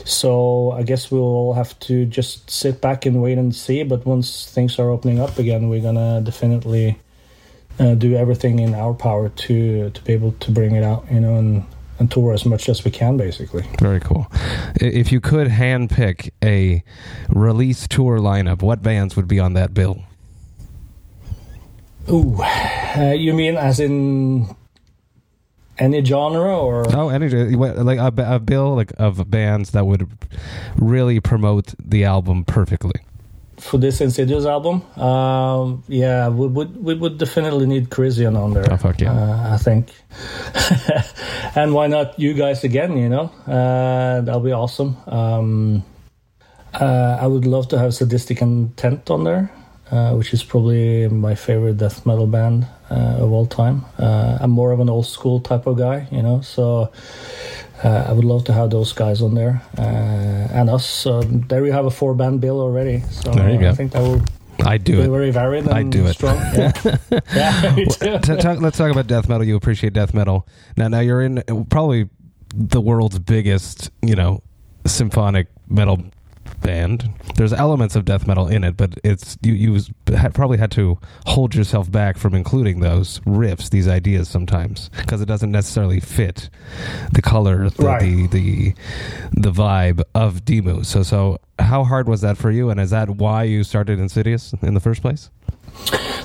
so 0.05 0.73
I 0.73 0.83
guess 0.83 1.11
we'll 1.11 1.55
have 1.55 1.79
to 1.81 2.05
just 2.05 2.51
sit 2.51 2.83
back 2.83 3.07
and 3.07 3.23
wait 3.23 3.38
and 3.38 3.55
see. 3.55 3.85
But 3.85 4.05
once 4.05 4.51
things 4.51 4.79
are 4.79 4.90
opening 4.90 5.18
up 5.18 5.38
again, 5.38 5.71
we're 5.71 5.81
gonna 5.81 6.21
definitely 6.21 6.99
uh, 7.81 7.95
do 7.95 8.16
everything 8.16 8.59
in 8.59 8.75
our 8.75 8.92
power 8.92 9.31
to 9.31 9.88
to 9.88 10.03
be 10.03 10.12
able 10.12 10.33
to 10.33 10.51
bring 10.51 10.75
it 10.75 10.85
out, 10.85 11.07
you 11.11 11.21
know, 11.21 11.37
and 11.37 11.64
and 12.02 12.10
tour 12.10 12.34
as 12.34 12.44
much 12.44 12.68
as 12.68 12.84
we 12.84 12.90
can, 12.90 13.16
basically. 13.16 13.64
Very 13.78 14.00
cool. 14.00 14.26
If 14.74 15.12
you 15.12 15.20
could 15.20 15.46
handpick 15.46 16.30
a 16.42 16.82
release 17.28 17.86
tour 17.86 18.18
lineup, 18.18 18.60
what 18.60 18.82
bands 18.82 19.14
would 19.16 19.28
be 19.28 19.38
on 19.38 19.54
that 19.54 19.72
bill? 19.72 20.02
Ooh, 22.10 22.42
uh, 22.42 23.14
you 23.16 23.32
mean 23.32 23.56
as 23.56 23.78
in 23.78 24.54
any 25.78 26.04
genre 26.04 26.58
or? 26.58 26.84
Oh, 26.94 27.08
any 27.08 27.28
like 27.28 27.98
a, 27.98 28.34
a 28.34 28.40
bill 28.40 28.74
like 28.74 28.92
of 28.98 29.30
bands 29.30 29.70
that 29.70 29.86
would 29.86 30.08
really 30.76 31.20
promote 31.20 31.74
the 31.78 32.04
album 32.04 32.44
perfectly 32.44 33.00
for 33.62 33.79
this 33.79 34.01
Insidious 34.01 34.44
album, 34.44 34.83
um, 34.98 35.85
yeah, 35.87 36.29
we 36.29 36.48
would 36.48 36.83
we 36.83 36.94
would 36.94 37.16
definitely 37.16 37.66
need 37.66 37.90
Krisiun 37.90 38.37
on 38.37 38.55
there. 38.55 38.66
Oh, 38.70 38.77
fuck 38.77 39.01
yeah. 39.01 39.12
Uh, 39.12 39.55
I 39.55 39.57
think, 39.57 39.94
and 41.57 41.72
why 41.72 41.87
not 41.87 42.18
you 42.18 42.35
guys 42.35 42.64
again? 42.64 42.96
You 42.96 43.09
know, 43.09 43.31
uh, 43.46 44.20
that'll 44.20 44.40
be 44.40 44.53
awesome. 44.53 44.96
Um, 45.07 45.85
uh, 46.75 47.18
I 47.20 47.27
would 47.27 47.46
love 47.46 47.68
to 47.68 47.79
have 47.79 47.94
Sadistic 47.94 48.42
Intent 48.42 49.11
on 49.11 49.25
there, 49.25 49.51
uh, 49.90 50.14
which 50.14 50.35
is 50.35 50.42
probably 50.42 51.09
my 51.09 51.35
favorite 51.35 51.79
death 51.79 52.05
metal 52.05 52.27
band 52.27 52.66
uh, 52.90 53.22
of 53.22 53.33
all 53.33 53.46
time. 53.46 53.85
Uh, 53.98 54.38
I'm 54.40 54.51
more 54.51 54.72
of 54.72 54.81
an 54.81 54.90
old 54.90 55.07
school 55.07 55.38
type 55.38 55.66
of 55.66 55.79
guy, 55.79 56.09
you 56.11 56.22
know, 56.22 56.40
so 56.40 56.90
uh, 57.85 58.07
I 58.09 58.12
would 58.12 58.25
love 58.25 58.45
to 58.45 58.53
have 58.53 58.71
those 58.71 58.92
guys 58.92 59.23
on 59.23 59.35
there 59.35 59.62
uh, 59.79 59.83
and 59.83 60.71
us. 60.71 60.87
So 60.87 61.23
there 61.23 61.64
you 61.66 61.73
have 61.73 61.87
a 61.87 61.90
four 61.90 62.14
band 62.14 62.40
bill 62.40 62.61
already. 62.61 63.01
So 63.11 63.33
there 63.33 63.51
you 63.51 63.59
go. 63.59 63.71
I 63.71 63.75
think 63.75 63.92
that 63.92 64.03
will. 64.03 64.23
I 64.64 64.79
do 64.79 64.97
be 64.97 65.03
it. 65.03 65.09
Very 65.09 65.31
varied. 65.31 65.68
I 65.68 65.83
do 65.83 66.07
it. 66.07 66.14
Strong. 66.14 66.38
Yeah, 67.35 67.77
yeah 68.03 68.18
talk, 68.18 68.61
let's 68.61 68.79
talk 68.79 68.90
about 68.90 69.07
death 69.07 69.29
metal. 69.29 69.45
You 69.45 69.57
appreciate 69.57 69.92
death 69.92 70.14
metal. 70.14 70.47
Now, 70.77 70.88
now 70.88 71.01
you're 71.01 71.23
in 71.23 71.42
probably 71.71 72.09
the 72.55 72.81
world's 72.81 73.18
biggest, 73.18 73.90
you 74.03 74.14
know, 74.14 74.42
symphonic 74.87 75.49
metal 75.68 76.05
band. 76.61 77.12
There's 77.37 77.52
elements 77.52 77.96
of 77.96 78.05
death 78.05 78.26
metal 78.26 78.48
in 78.48 78.64
it, 78.64 78.76
but 78.76 78.98
it's 79.05 79.37
you 79.42 79.52
you 79.52 79.81
had, 80.14 80.35
probably 80.35 80.59
had 80.59 80.70
to 80.72 80.98
hold 81.26 81.55
yourself 81.55 81.90
back 81.90 82.16
from 82.16 82.35
including 82.35 82.81
those 82.81 83.20
riffs, 83.20 83.70
these 83.70 83.88
ideas 83.88 84.28
sometimes, 84.28 84.90
because 84.98 85.20
it 85.20 85.26
doesn't 85.26 85.50
necessarily 85.50 86.00
fit 86.00 86.50
the 87.12 87.22
color, 87.22 87.68
the, 87.70 87.85
right. 87.85 88.00
the, 88.00 88.26
the 88.28 88.74
the 89.33 89.50
vibe 89.50 90.02
of 90.14 90.44
Dimmu. 90.44 90.85
So 90.85 91.02
so 91.02 91.38
how 91.59 91.85
hard 91.85 92.09
was 92.09 92.20
that 92.20 92.37
for 92.37 92.50
you, 92.50 92.70
and 92.70 92.81
is 92.81 92.90
that 92.90 93.11
why 93.11 93.44
you 93.44 93.64
started 93.64 93.98
Insidious 93.98 94.52
in 94.62 94.74
the 94.74 94.81
first 94.81 95.02
place? 95.02 95.31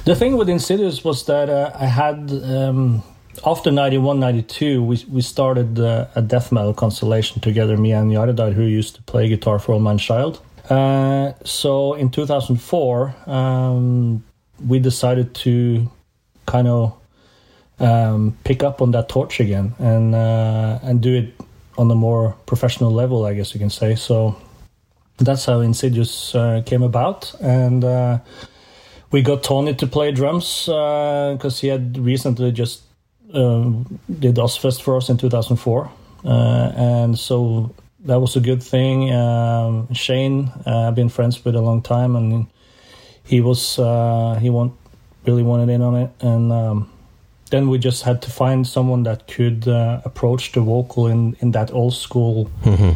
The 0.06 0.16
thing 0.16 0.38
with 0.38 0.50
Insidious 0.50 1.04
was 1.04 1.26
that 1.26 1.50
uh, 1.50 1.72
I 1.76 1.86
had. 1.86 2.32
Um, 2.32 3.04
after 3.46 3.72
91 3.72 4.20
92 4.20 4.84
we, 4.84 5.04
we 5.10 5.22
started 5.22 5.80
uh, 5.80 6.08
a 6.16 6.22
death 6.22 6.52
metal 6.52 6.74
constellation 6.74 7.42
together 7.42 7.78
me 7.78 7.92
and 7.92 8.12
Jardar 8.12 8.54
who 8.54 8.64
used 8.64 8.96
to 8.96 9.02
play 9.04 9.28
guitar 9.30 9.60
for 9.60 9.74
Old 9.74 9.84
Man's 9.84 10.04
Child. 10.04 10.42
Uh, 10.70 11.34
so 11.44 11.94
in 11.94 12.10
2004 12.10 13.16
um, 13.28 14.24
we 14.66 14.80
decided 14.80 15.34
to 15.36 15.90
kind 16.46 16.68
of 16.68 16.98
um, 17.80 18.38
pick 18.44 18.64
up 18.64 18.82
on 18.82 18.92
that 18.92 19.10
torch 19.10 19.40
again 19.40 19.74
and 19.80 20.16
uh, 20.16 20.80
and 20.82 21.02
do 21.02 21.14
it 21.16 21.34
on 21.78 21.92
a 21.92 21.96
more 21.96 22.36
professional 22.46 22.92
level 22.92 23.26
I 23.26 23.34
guess 23.34 23.54
you 23.54 23.60
can 23.60 23.70
say. 23.70 23.96
So 23.96 24.36
that's 25.18 25.46
how 25.46 25.62
Insidious 25.62 26.36
uh, 26.36 26.62
came 26.66 26.84
about. 26.84 27.34
And 27.42 27.84
uh, 27.84 28.20
we 29.12 29.22
got 29.22 29.44
Tony 29.44 29.74
to 29.76 29.88
play 29.88 30.12
drums 30.12 30.66
because 30.66 31.58
uh, 31.58 31.62
he 31.62 31.68
had 31.68 31.98
recently 31.98 32.52
just 32.52 32.82
um, 33.34 34.00
did 34.20 34.36
Ozzfest 34.36 34.82
for 34.82 34.98
us 34.98 35.10
in 35.10 35.18
2004, 35.18 35.92
uh, 36.26 36.30
and 36.76 37.18
so 37.18 37.74
that 38.06 38.20
was 38.20 38.36
a 38.36 38.40
good 38.40 38.64
thing. 38.64 39.14
Um, 39.14 39.94
Shane, 39.94 40.52
uh, 40.66 40.88
I've 40.88 40.96
been 40.96 41.10
friends 41.10 41.44
with 41.44 41.56
a 41.56 41.62
long 41.62 41.82
time, 41.82 42.16
and 42.16 42.48
he 43.24 43.42
was 43.42 43.80
uh, 43.80 44.40
he 44.42 44.50
want 44.50 44.74
really 45.26 45.44
wanted 45.44 45.70
in 45.70 45.82
on 45.82 45.96
it, 45.96 46.12
and 46.22 46.52
um, 46.52 46.90
then 47.50 47.70
we 47.70 47.78
just 47.78 48.04
had 48.04 48.22
to 48.24 48.32
find 48.32 48.66
someone 48.66 49.04
that 49.04 49.28
could 49.28 49.68
uh, 49.68 50.02
approach 50.06 50.52
the 50.54 50.62
vocal 50.62 51.08
in 51.08 51.36
in 51.40 51.52
that 51.52 51.72
old 51.72 51.94
school 51.94 52.50
mm-hmm. 52.64 52.92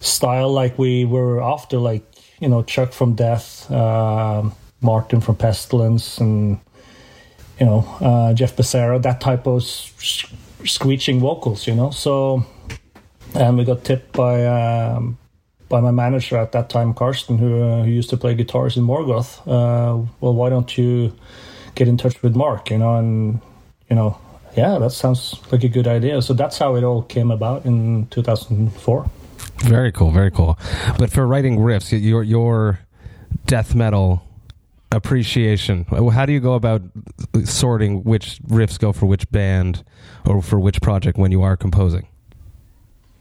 style, 0.00 0.52
like 0.52 0.78
we 0.78 1.04
were 1.04 1.42
after, 1.42 1.78
like 1.78 2.04
you 2.40 2.48
know 2.48 2.62
Chuck 2.62 2.92
from 2.92 3.14
Death, 3.14 3.70
uh, 3.70 4.42
Martin 4.80 5.20
from 5.20 5.36
Pestilence, 5.36 6.18
and 6.18 6.58
you 7.58 7.66
know, 7.66 7.80
uh, 8.00 8.32
Jeff 8.34 8.56
Becerra, 8.56 9.02
that 9.02 9.20
type 9.20 9.46
of 9.46 9.62
screeching 10.66 11.20
vocals, 11.20 11.66
you 11.66 11.74
know. 11.74 11.90
So, 11.90 12.44
and 13.34 13.58
we 13.58 13.64
got 13.64 13.84
tipped 13.84 14.12
by 14.12 14.46
um, 14.46 15.18
by 15.68 15.80
my 15.80 15.90
manager 15.90 16.36
at 16.36 16.52
that 16.52 16.70
time, 16.70 16.94
Karsten, 16.94 17.38
who, 17.38 17.62
uh, 17.62 17.82
who 17.84 17.90
used 17.90 18.10
to 18.10 18.16
play 18.16 18.34
guitars 18.34 18.76
in 18.76 18.84
Morgoth. 18.84 19.40
Uh, 19.46 20.06
well, 20.20 20.34
why 20.34 20.48
don't 20.48 20.78
you 20.78 21.12
get 21.74 21.88
in 21.88 21.96
touch 21.96 22.22
with 22.22 22.34
Marc, 22.34 22.70
you 22.70 22.78
know? 22.78 22.96
And 22.96 23.40
you 23.90 23.96
know, 23.96 24.18
yeah, 24.56 24.78
that 24.78 24.90
sounds 24.90 25.40
like 25.52 25.64
a 25.64 25.68
good 25.68 25.86
idea. 25.86 26.22
So 26.22 26.34
that's 26.34 26.58
how 26.58 26.76
it 26.76 26.84
all 26.84 27.02
came 27.02 27.30
about 27.30 27.64
in 27.64 28.06
2004. 28.08 29.10
Very 29.62 29.92
cool, 29.92 30.10
very 30.10 30.30
cool. 30.30 30.58
But 30.98 31.10
for 31.10 31.26
writing 31.26 31.58
riffs, 31.58 31.90
your 32.00 32.22
your 32.22 32.80
death 33.46 33.74
metal 33.74 34.22
appreciation. 34.92 35.84
How 35.84 36.26
do 36.26 36.32
you 36.32 36.40
go 36.40 36.54
about 36.54 36.82
sorting 37.44 38.02
which 38.04 38.40
riffs 38.44 38.78
go 38.78 38.92
for 38.92 39.06
which 39.06 39.30
band 39.30 39.84
or 40.26 40.42
for 40.42 40.58
which 40.58 40.80
project 40.80 41.18
when 41.18 41.32
you 41.32 41.42
are 41.42 41.56
composing? 41.56 42.08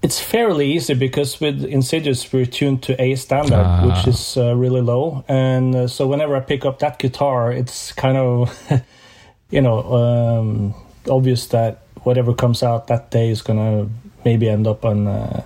It's 0.03 0.19
fairly 0.19 0.71
easy 0.71 0.93
because 0.93 1.41
with 1.41 1.63
Insidious 1.65 2.31
we're 2.31 2.45
tuned 2.45 2.83
to 2.83 3.01
A 3.01 3.15
standard, 3.15 3.55
ah. 3.65 3.87
which 3.87 4.07
is 4.07 4.37
uh, 4.37 4.55
really 4.55 4.81
low, 4.81 5.25
and 5.27 5.75
uh, 5.75 5.87
so 5.87 6.05
whenever 6.05 6.35
I 6.35 6.39
pick 6.39 6.65
up 6.65 6.79
that 6.79 6.99
guitar, 6.99 7.51
it's 7.51 7.93
kind 7.93 8.15
of, 8.15 8.71
you 9.49 9.59
know, 9.59 9.79
um, 9.93 10.75
obvious 11.09 11.47
that 11.47 11.81
whatever 12.03 12.33
comes 12.33 12.61
out 12.61 12.87
that 12.87 13.09
day 13.09 13.29
is 13.29 13.41
gonna 13.41 13.89
maybe 14.23 14.47
end 14.47 14.67
up 14.67 14.85
on 14.85 15.07
uh, 15.07 15.41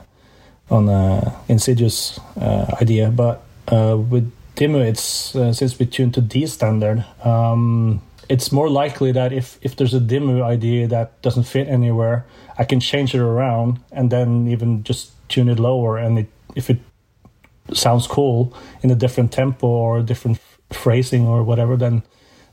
on 0.70 0.90
a 0.90 1.34
Insidious 1.48 2.20
uh, 2.40 2.76
idea, 2.82 3.10
but 3.10 3.44
uh, 3.70 3.98
with 3.98 4.32
Dimmu, 4.62 4.80
it's 4.86 5.36
uh, 5.36 5.52
since 5.54 5.80
we 5.80 5.88
tuned 5.88 6.13
to 6.13 6.21
D 6.21 6.45
standard, 6.45 7.04
um, 7.24 8.00
it's 8.30 8.52
more 8.52 8.69
likely 8.69 9.12
that 9.12 9.34
if 9.34 9.58
if 9.63 9.76
there's 9.76 9.95
a 9.95 10.00
Dimmu 10.00 10.43
idea 10.43 10.88
that 10.88 11.19
doesn't 11.24 11.45
fit 11.45 11.67
anywhere, 11.67 12.26
I 12.60 12.65
can 12.65 12.80
change 12.80 13.15
it 13.15 13.21
around 13.21 13.80
and 13.91 14.12
then 14.12 14.47
even 14.47 14.84
just 14.84 15.13
tune 15.30 15.50
it 15.50 15.58
lower. 15.58 15.97
And 15.97 16.19
it, 16.19 16.28
if 16.56 16.69
it 16.69 16.78
sounds 17.74 18.06
cool 18.06 18.54
in 18.84 18.91
a 18.91 18.95
different 18.95 19.32
tempo 19.32 19.65
or 19.65 19.97
a 19.97 20.04
different 20.04 20.38
phrasing 20.69 21.26
or 21.26 21.43
whatever, 21.43 21.76
then 21.76 22.04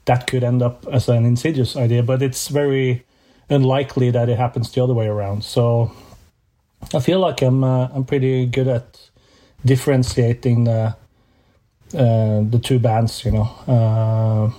that 0.06 0.26
could 0.26 0.42
end 0.42 0.62
up 0.62 0.86
as 0.90 1.10
an 1.10 1.26
insidious 1.26 1.76
idea. 1.76 2.02
But 2.02 2.22
it's 2.22 2.48
very 2.48 3.04
unlikely 3.50 4.10
that 4.12 4.30
it 4.30 4.38
happens 4.38 4.72
the 4.72 4.82
other 4.82 4.94
way 4.94 5.08
around. 5.08 5.44
So 5.44 5.92
I 6.94 7.00
feel 7.00 7.20
like 7.20 7.42
I'm 7.42 7.62
uh, 7.62 7.88
I'm 7.92 8.04
pretty 8.04 8.46
good 8.46 8.68
at 8.68 9.10
differentiating 9.62 10.64
the 10.64 10.72
uh, 10.72 10.92
the 11.90 12.60
two 12.62 12.78
bands. 12.78 13.24
You 13.24 13.32
know, 13.32 13.50
uh, 13.66 14.50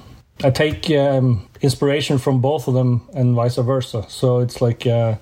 I 0.45 0.49
take 0.51 0.89
um, 0.91 1.47
inspiration 1.61 2.17
from 2.17 2.41
both 2.41 2.67
of 2.67 2.73
them 2.73 3.07
and 3.13 3.35
vice 3.35 3.57
versa. 3.57 4.05
So 4.09 4.39
it's 4.39 4.61
like, 4.61 4.87
uh, 4.87 5.15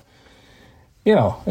you 1.04 1.14
know, 1.14 1.42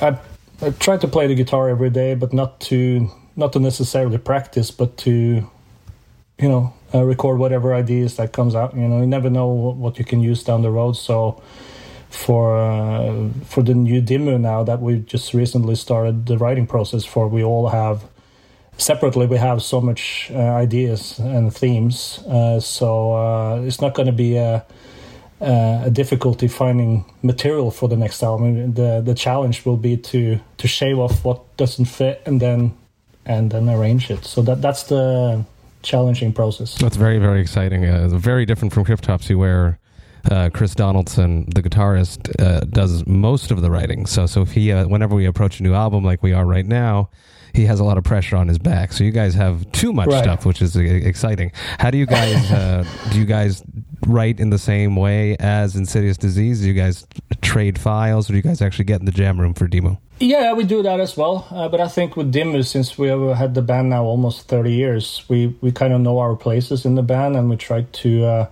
I, 0.00 0.18
I 0.60 0.70
try 0.70 0.96
to 0.96 1.08
play 1.08 1.26
the 1.26 1.34
guitar 1.34 1.68
every 1.68 1.90
day, 1.90 2.14
but 2.14 2.32
not 2.32 2.60
to 2.62 3.10
not 3.36 3.52
to 3.52 3.60
necessarily 3.60 4.18
practice, 4.18 4.70
but 4.70 4.96
to 4.98 5.50
you 6.38 6.48
know 6.48 6.72
uh, 6.94 7.02
record 7.02 7.38
whatever 7.38 7.74
ideas 7.74 8.16
that 8.16 8.32
comes 8.32 8.54
out. 8.54 8.74
You 8.74 8.88
know, 8.88 9.00
you 9.00 9.06
never 9.06 9.30
know 9.30 9.48
what 9.48 9.98
you 9.98 10.04
can 10.04 10.20
use 10.20 10.44
down 10.44 10.62
the 10.62 10.70
road. 10.70 10.92
So 10.92 11.42
for 12.08 12.56
uh, 12.56 13.28
for 13.44 13.62
the 13.62 13.74
new 13.74 14.00
Dimmu 14.00 14.40
now 14.40 14.62
that 14.64 14.80
we 14.80 15.00
just 15.00 15.34
recently 15.34 15.74
started 15.74 16.26
the 16.26 16.38
writing 16.38 16.66
process 16.66 17.04
for, 17.04 17.28
we 17.28 17.42
all 17.42 17.68
have 17.68 18.04
separately 18.78 19.26
we 19.26 19.36
have 19.36 19.62
so 19.62 19.80
much 19.80 20.30
uh, 20.34 20.38
ideas 20.38 21.18
and 21.18 21.54
themes 21.54 22.18
uh, 22.28 22.58
so 22.60 23.14
uh, 23.14 23.60
it's 23.62 23.80
not 23.80 23.94
going 23.94 24.06
to 24.06 24.12
be 24.12 24.36
a, 24.36 24.64
a 25.40 25.90
difficulty 25.92 26.48
finding 26.48 27.04
material 27.22 27.70
for 27.70 27.88
the 27.88 27.96
next 27.96 28.22
album 28.22 28.74
the 28.74 29.00
the 29.00 29.14
challenge 29.14 29.64
will 29.64 29.76
be 29.76 29.96
to 29.96 30.38
to 30.56 30.66
shave 30.66 30.98
off 30.98 31.24
what 31.24 31.56
doesn't 31.56 31.86
fit 31.86 32.22
and 32.26 32.40
then 32.40 32.74
and 33.26 33.50
then 33.50 33.68
arrange 33.68 34.10
it. 34.10 34.24
So 34.24 34.42
that 34.42 34.60
that's 34.60 34.84
the 34.84 35.44
challenging 35.82 36.32
process. 36.32 36.76
That's 36.76 36.96
very 36.96 37.18
very 37.18 37.40
exciting. 37.40 37.84
Uh, 37.84 38.08
very 38.08 38.44
different 38.46 38.72
from 38.72 38.84
cryptopsy 38.84 39.36
where 39.36 39.78
uh, 40.30 40.50
Chris 40.52 40.74
Donaldson, 40.74 41.46
the 41.54 41.62
guitarist, 41.62 42.30
uh, 42.40 42.60
does 42.60 43.06
most 43.06 43.50
of 43.50 43.60
the 43.60 43.70
writing. 43.70 44.06
So, 44.06 44.24
so 44.24 44.40
if 44.40 44.52
he, 44.52 44.72
uh, 44.72 44.88
whenever 44.88 45.14
we 45.14 45.26
approach 45.26 45.60
a 45.60 45.62
new 45.62 45.74
album 45.74 46.02
like 46.02 46.22
we 46.22 46.32
are 46.32 46.46
right 46.46 46.64
now, 46.64 47.10
he 47.54 47.64
has 47.66 47.80
a 47.80 47.84
lot 47.84 47.96
of 47.96 48.04
pressure 48.04 48.36
on 48.36 48.48
his 48.48 48.58
back. 48.58 48.92
So 48.92 49.04
you 49.04 49.12
guys 49.12 49.34
have 49.34 49.70
too 49.72 49.92
much 49.92 50.08
right. 50.08 50.24
stuff, 50.24 50.44
which 50.44 50.60
is 50.60 50.76
exciting. 50.76 51.52
How 51.78 51.90
do 51.90 51.98
you 51.98 52.06
guys 52.06 52.50
uh, 52.50 52.84
do? 53.12 53.20
You 53.20 53.24
guys 53.24 53.62
write 54.06 54.40
in 54.40 54.50
the 54.50 54.58
same 54.58 54.96
way 54.96 55.36
as 55.38 55.76
Insidious 55.76 56.16
Disease? 56.16 56.60
Do 56.60 56.68
you 56.68 56.74
guys 56.74 57.06
trade 57.42 57.78
files, 57.78 58.28
or 58.28 58.32
do 58.32 58.36
you 58.36 58.42
guys 58.42 58.60
actually 58.60 58.86
get 58.86 59.00
in 59.00 59.06
the 59.06 59.12
jam 59.12 59.40
room 59.40 59.54
for 59.54 59.68
Dimmu? 59.68 59.98
Yeah, 60.20 60.52
we 60.52 60.64
do 60.64 60.82
that 60.82 61.00
as 61.00 61.16
well. 61.16 61.46
Uh, 61.50 61.68
but 61.68 61.80
I 61.80 61.88
think 61.88 62.16
with 62.16 62.32
Dimmu, 62.32 62.64
since 62.66 62.98
we 62.98 63.08
have 63.08 63.36
had 63.36 63.54
the 63.54 63.62
band 63.62 63.90
now 63.90 64.04
almost 64.04 64.48
30 64.48 64.72
years, 64.72 65.24
we, 65.28 65.56
we 65.60 65.72
kind 65.72 65.92
of 65.92 66.00
know 66.00 66.18
our 66.18 66.36
places 66.36 66.84
in 66.84 66.94
the 66.94 67.02
band 67.02 67.36
and 67.36 67.50
we 67.50 67.56
try 67.56 67.82
to 67.82 68.24
uh, 68.24 68.46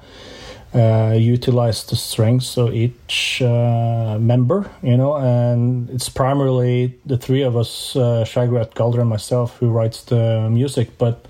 uh, 0.74 1.14
utilize 1.14 1.84
the 1.84 1.96
strengths 1.96 2.56
of 2.56 2.74
each 2.74 3.42
uh, 3.42 4.16
member, 4.18 4.70
you 4.82 4.96
know, 4.96 5.16
and 5.16 5.90
it's 5.90 6.08
primarily 6.08 6.98
the 7.04 7.18
three 7.18 7.42
of 7.42 7.56
us, 7.56 7.94
uh, 7.94 8.24
Shagrath, 8.26 8.72
Galder, 8.74 9.00
and 9.00 9.10
myself, 9.10 9.56
who 9.58 9.70
writes 9.70 10.04
the 10.04 10.48
music, 10.50 10.96
but 10.96 11.26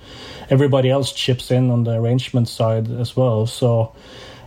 everybody 0.49 0.91
else 0.91 1.13
chips 1.13 1.51
in 1.51 1.71
on 1.71 1.85
the 1.85 1.93
arrangement 1.93 2.49
side 2.49 2.89
as 2.91 3.17
well. 3.17 3.47
So 3.47 3.95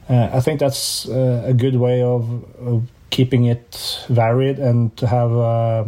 uh, 0.10 0.30
I 0.32 0.40
think 0.40 0.60
that's 0.60 1.10
uh, 1.10 1.44
a 1.46 1.54
good 1.54 1.76
way 1.76 2.02
of, 2.02 2.44
of, 2.60 2.84
keeping 3.12 3.46
it 3.46 4.04
varied 4.10 4.60
and 4.60 4.96
to 4.98 5.08
have 5.08 5.32
uh, 5.32 5.86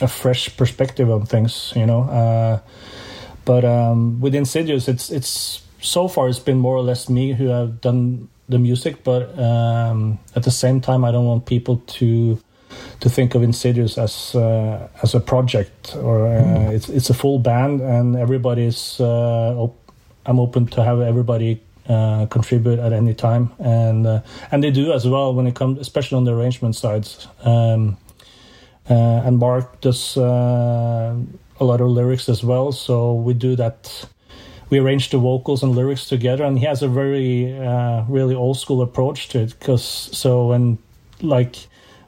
a 0.00 0.08
fresh 0.08 0.56
perspective 0.56 1.10
on 1.10 1.26
things, 1.26 1.74
you 1.76 1.84
know. 1.84 2.02
Uh, 2.04 2.58
but 3.44 3.66
um, 3.66 4.18
with 4.20 4.34
Insidious, 4.34 4.88
it's 4.88 5.10
it's 5.10 5.62
so 5.82 6.08
far 6.08 6.28
it's 6.28 6.38
been 6.38 6.56
more 6.56 6.76
or 6.76 6.82
less 6.82 7.10
me 7.10 7.32
who 7.32 7.48
have 7.48 7.82
done 7.82 8.28
the 8.50 8.58
music, 8.58 9.04
but 9.04 9.38
um, 9.38 10.18
at 10.34 10.42
the 10.42 10.50
same 10.50 10.80
time, 10.80 11.04
I 11.04 11.10
don't 11.10 11.26
want 11.26 11.46
people 11.46 11.78
to 11.98 12.38
to 13.00 13.08
think 13.08 13.34
of 13.34 13.42
Insidious 13.42 13.98
as 13.98 14.34
uh, 14.34 14.88
as 15.02 15.14
a 15.14 15.20
project 15.20 15.96
or 15.96 16.26
uh, 16.26 16.42
mm. 16.42 16.72
it's 16.72 16.88
it's 16.88 17.10
a 17.10 17.14
full 17.14 17.38
band 17.38 17.80
and 17.80 18.16
everybody's. 18.16 19.00
Uh, 19.00 19.54
op- 19.56 19.76
I'm 20.26 20.38
open 20.38 20.66
to 20.66 20.84
have 20.84 21.00
everybody 21.00 21.60
uh, 21.88 22.26
contribute 22.26 22.78
at 22.78 22.92
any 22.92 23.14
time, 23.14 23.50
and 23.58 24.06
uh, 24.06 24.20
and 24.52 24.62
they 24.62 24.70
do 24.70 24.92
as 24.92 25.06
well 25.06 25.34
when 25.34 25.46
it 25.46 25.54
comes, 25.54 25.78
especially 25.78 26.16
on 26.16 26.24
the 26.24 26.34
arrangement 26.34 26.76
sides. 26.76 27.26
Um, 27.44 27.96
uh, 28.88 29.22
and 29.24 29.38
Marc 29.38 29.80
does 29.80 30.16
a 30.16 31.14
lot 31.60 31.80
of 31.80 31.88
lyrics 31.88 32.28
as 32.28 32.42
well, 32.42 32.72
so 32.72 33.14
we 33.14 33.34
do 33.34 33.54
that 33.56 34.06
we 34.70 34.78
arranged 34.78 35.12
the 35.12 35.18
vocals 35.18 35.62
and 35.62 35.74
lyrics 35.74 36.08
together 36.08 36.44
and 36.44 36.58
he 36.58 36.64
has 36.64 36.82
a 36.82 36.88
very 36.88 37.58
uh, 37.58 38.04
really 38.08 38.34
old 38.34 38.58
school 38.58 38.80
approach 38.82 39.28
to 39.28 39.40
it 39.40 39.58
because 39.58 39.84
so 39.84 40.48
when 40.48 40.78
like 41.20 41.56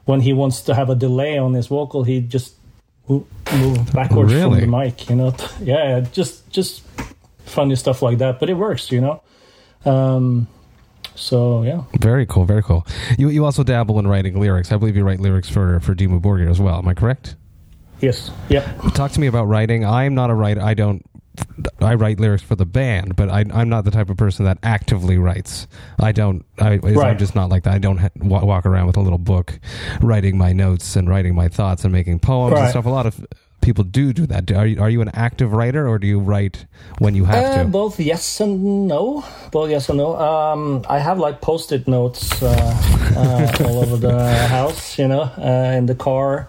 when 0.05 0.21
he 0.21 0.33
wants 0.33 0.61
to 0.61 0.73
have 0.73 0.89
a 0.89 0.95
delay 0.95 1.37
on 1.37 1.53
his 1.53 1.67
vocal 1.67 2.03
he 2.03 2.21
just 2.21 2.55
move 3.07 3.93
backwards 3.93 4.33
really? 4.33 4.61
from 4.61 4.71
the 4.71 4.77
mic 4.77 5.09
you 5.09 5.15
know? 5.15 5.35
Yeah 5.61 5.99
just 5.99 6.49
just 6.49 6.83
funny 7.45 7.75
stuff 7.75 8.01
like 8.01 8.17
that 8.19 8.39
but 8.39 8.49
it 8.49 8.55
works 8.55 8.91
you 8.91 9.01
know? 9.01 9.21
Um, 9.85 10.47
so 11.15 11.63
yeah. 11.63 11.83
Very 11.99 12.25
cool 12.25 12.45
very 12.45 12.63
cool. 12.63 12.87
You 13.17 13.29
you 13.29 13.45
also 13.45 13.63
dabble 13.63 13.99
in 13.99 14.07
writing 14.07 14.39
lyrics. 14.39 14.71
I 14.71 14.77
believe 14.77 14.95
you 14.95 15.03
write 15.03 15.19
lyrics 15.19 15.49
for 15.49 15.79
for 15.81 15.93
Dimmu 15.93 16.21
Borgir 16.21 16.49
as 16.49 16.59
well. 16.59 16.77
Am 16.77 16.87
i 16.87 16.93
correct? 16.93 17.35
Yes. 17.99 18.31
Yep. 18.49 18.93
Talk 18.93 19.11
to 19.11 19.19
me 19.19 19.27
about 19.27 19.45
writing. 19.45 19.85
I'm 19.85 20.15
not 20.15 20.29
a 20.29 20.33
writer. 20.33 20.61
I 20.61 20.73
don't 20.73 21.05
I 21.79 21.95
write 21.95 22.19
lyrics 22.19 22.43
for 22.43 22.55
the 22.55 22.65
band, 22.65 23.15
but 23.15 23.29
I, 23.29 23.41
am 23.41 23.69
not 23.69 23.85
the 23.85 23.91
type 23.91 24.09
of 24.09 24.17
person 24.17 24.45
that 24.45 24.57
actively 24.63 25.17
writes. 25.17 25.67
I 25.99 26.11
don't. 26.11 26.45
I, 26.59 26.77
right. 26.77 26.97
I'm 26.97 27.17
just 27.17 27.35
not 27.35 27.49
like 27.49 27.63
that. 27.63 27.73
I 27.73 27.79
don't 27.79 27.97
ha- 27.97 28.09
walk 28.17 28.65
around 28.65 28.87
with 28.87 28.97
a 28.97 29.01
little 29.01 29.17
book, 29.17 29.59
writing 30.01 30.37
my 30.37 30.53
notes 30.53 30.95
and 30.95 31.09
writing 31.09 31.35
my 31.35 31.47
thoughts 31.47 31.83
and 31.83 31.91
making 31.91 32.19
poems 32.19 32.53
right. 32.53 32.61
and 32.61 32.69
stuff. 32.69 32.85
A 32.85 32.89
lot 32.89 33.05
of 33.05 33.25
people 33.61 33.83
do 33.83 34.13
do 34.13 34.25
that. 34.27 34.51
Are 34.51 34.67
you, 34.67 34.79
are 34.79 34.89
you 34.89 35.01
an 35.01 35.09
active 35.13 35.53
writer, 35.53 35.87
or 35.87 35.97
do 35.97 36.07
you 36.07 36.19
write 36.19 36.65
when 36.99 37.15
you 37.15 37.25
have 37.25 37.45
uh, 37.45 37.63
to? 37.63 37.69
Both 37.69 37.99
yes 37.99 38.39
and 38.39 38.87
no. 38.87 39.25
Both 39.51 39.71
yes 39.71 39.89
and 39.89 39.97
no. 39.97 40.15
Um, 40.15 40.85
I 40.87 40.99
have 40.99 41.17
like 41.17 41.41
post-it 41.41 41.87
notes 41.87 42.41
uh, 42.43 42.47
uh, 43.17 43.65
all 43.65 43.79
over 43.79 43.97
the 43.97 44.33
house. 44.47 44.99
You 44.99 45.07
know, 45.07 45.21
uh, 45.21 45.75
in 45.77 45.87
the 45.87 45.95
car 45.95 46.47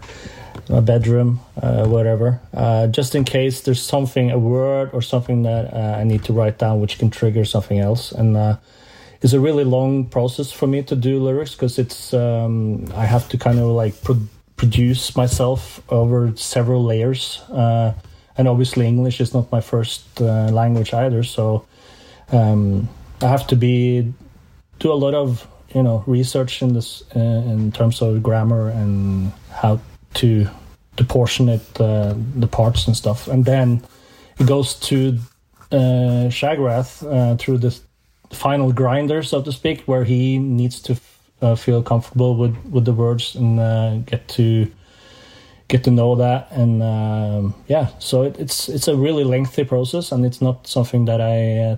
my 0.68 0.80
bedroom, 0.80 1.40
uh, 1.62 1.86
whatever, 1.86 2.40
uh, 2.54 2.86
just 2.86 3.14
in 3.14 3.24
case 3.24 3.62
there's 3.62 3.82
something, 3.82 4.30
a 4.30 4.38
word 4.38 4.90
or 4.92 5.02
something 5.02 5.42
that 5.42 5.72
uh, 5.72 5.98
I 5.98 6.04
need 6.04 6.24
to 6.24 6.32
write 6.32 6.58
down, 6.58 6.80
which 6.80 6.98
can 6.98 7.10
trigger 7.10 7.44
something 7.44 7.78
else. 7.78 8.12
And 8.12 8.36
uh, 8.36 8.56
it's 9.20 9.32
a 9.32 9.40
really 9.40 9.64
long 9.64 10.06
process 10.06 10.52
for 10.52 10.66
me 10.66 10.82
to 10.84 10.96
do 10.96 11.22
lyrics 11.22 11.52
because 11.52 11.78
it's 11.78 12.14
um, 12.14 12.86
I 12.94 13.04
have 13.04 13.28
to 13.30 13.38
kind 13.38 13.58
of 13.58 13.66
like 13.66 14.02
pro- 14.02 14.28
produce 14.56 15.16
myself 15.16 15.82
over 15.90 16.34
several 16.36 16.84
layers. 16.84 17.42
Uh, 17.50 17.94
and 18.36 18.48
obviously, 18.48 18.86
English 18.86 19.20
is 19.20 19.34
not 19.34 19.52
my 19.52 19.60
first 19.60 20.20
uh, 20.20 20.48
language 20.48 20.92
either, 20.92 21.22
so 21.22 21.66
um, 22.32 22.88
I 23.22 23.28
have 23.28 23.46
to 23.48 23.56
be 23.56 24.12
do 24.80 24.92
a 24.92 24.94
lot 24.94 25.14
of 25.14 25.46
you 25.74 25.82
know 25.82 26.02
research 26.06 26.60
in 26.62 26.74
this 26.74 27.02
in 27.14 27.70
terms 27.70 28.02
of 28.02 28.22
grammar 28.22 28.70
and 28.70 29.32
how 29.50 29.80
to 30.14 30.46
to 30.96 31.04
portion 31.04 31.48
it, 31.48 31.80
uh, 31.80 32.14
the 32.36 32.46
parts 32.46 32.86
and 32.86 32.96
stuff, 32.96 33.28
and 33.28 33.44
then 33.44 33.82
it 34.38 34.46
goes 34.46 34.74
to 34.74 35.18
uh, 35.72 36.30
Shagrath 36.30 37.02
uh, 37.02 37.36
through 37.36 37.58
the 37.58 37.76
final 38.30 38.72
grinder, 38.72 39.22
so 39.22 39.42
to 39.42 39.52
speak, 39.52 39.82
where 39.82 40.04
he 40.04 40.38
needs 40.38 40.80
to 40.82 40.96
uh, 41.42 41.54
feel 41.54 41.82
comfortable 41.82 42.36
with, 42.36 42.56
with 42.70 42.84
the 42.84 42.92
words 42.92 43.34
and 43.34 43.60
uh, 43.60 43.96
get 44.06 44.26
to 44.28 44.70
get 45.68 45.84
to 45.84 45.90
know 45.90 46.14
that. 46.14 46.48
And 46.50 46.82
um, 46.82 47.54
yeah, 47.68 47.88
so 47.98 48.22
it, 48.22 48.38
it's 48.38 48.68
it's 48.68 48.88
a 48.88 48.96
really 48.96 49.24
lengthy 49.24 49.64
process, 49.64 50.12
and 50.12 50.24
it's 50.24 50.40
not 50.40 50.66
something 50.66 51.06
that 51.06 51.20
I 51.20 51.58
uh, 51.58 51.76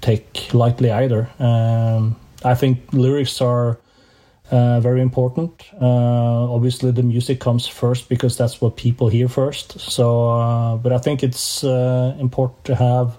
take 0.00 0.52
lightly 0.52 0.90
either. 0.90 1.28
Um, 1.38 2.16
I 2.44 2.54
think 2.54 2.92
lyrics 2.92 3.40
are 3.40 3.78
uh, 4.50 4.80
very 4.80 5.00
important. 5.00 5.64
Uh, 5.80 6.54
obviously, 6.54 6.92
the 6.92 7.02
music 7.02 7.40
comes 7.40 7.66
first 7.66 8.08
because 8.08 8.36
that's 8.36 8.60
what 8.60 8.76
people 8.76 9.08
hear 9.08 9.28
first. 9.28 9.80
So, 9.80 10.30
uh, 10.30 10.76
but 10.76 10.92
I 10.92 10.98
think 10.98 11.22
it's 11.22 11.64
uh, 11.64 12.16
important 12.20 12.64
to 12.66 12.76
have 12.76 13.16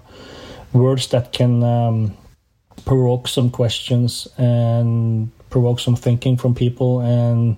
words 0.72 1.08
that 1.08 1.32
can 1.32 1.62
um, 1.62 2.16
provoke 2.84 3.28
some 3.28 3.50
questions 3.50 4.26
and 4.38 5.30
provoke 5.50 5.80
some 5.80 5.96
thinking 5.96 6.36
from 6.38 6.54
people, 6.54 7.00
and 7.00 7.56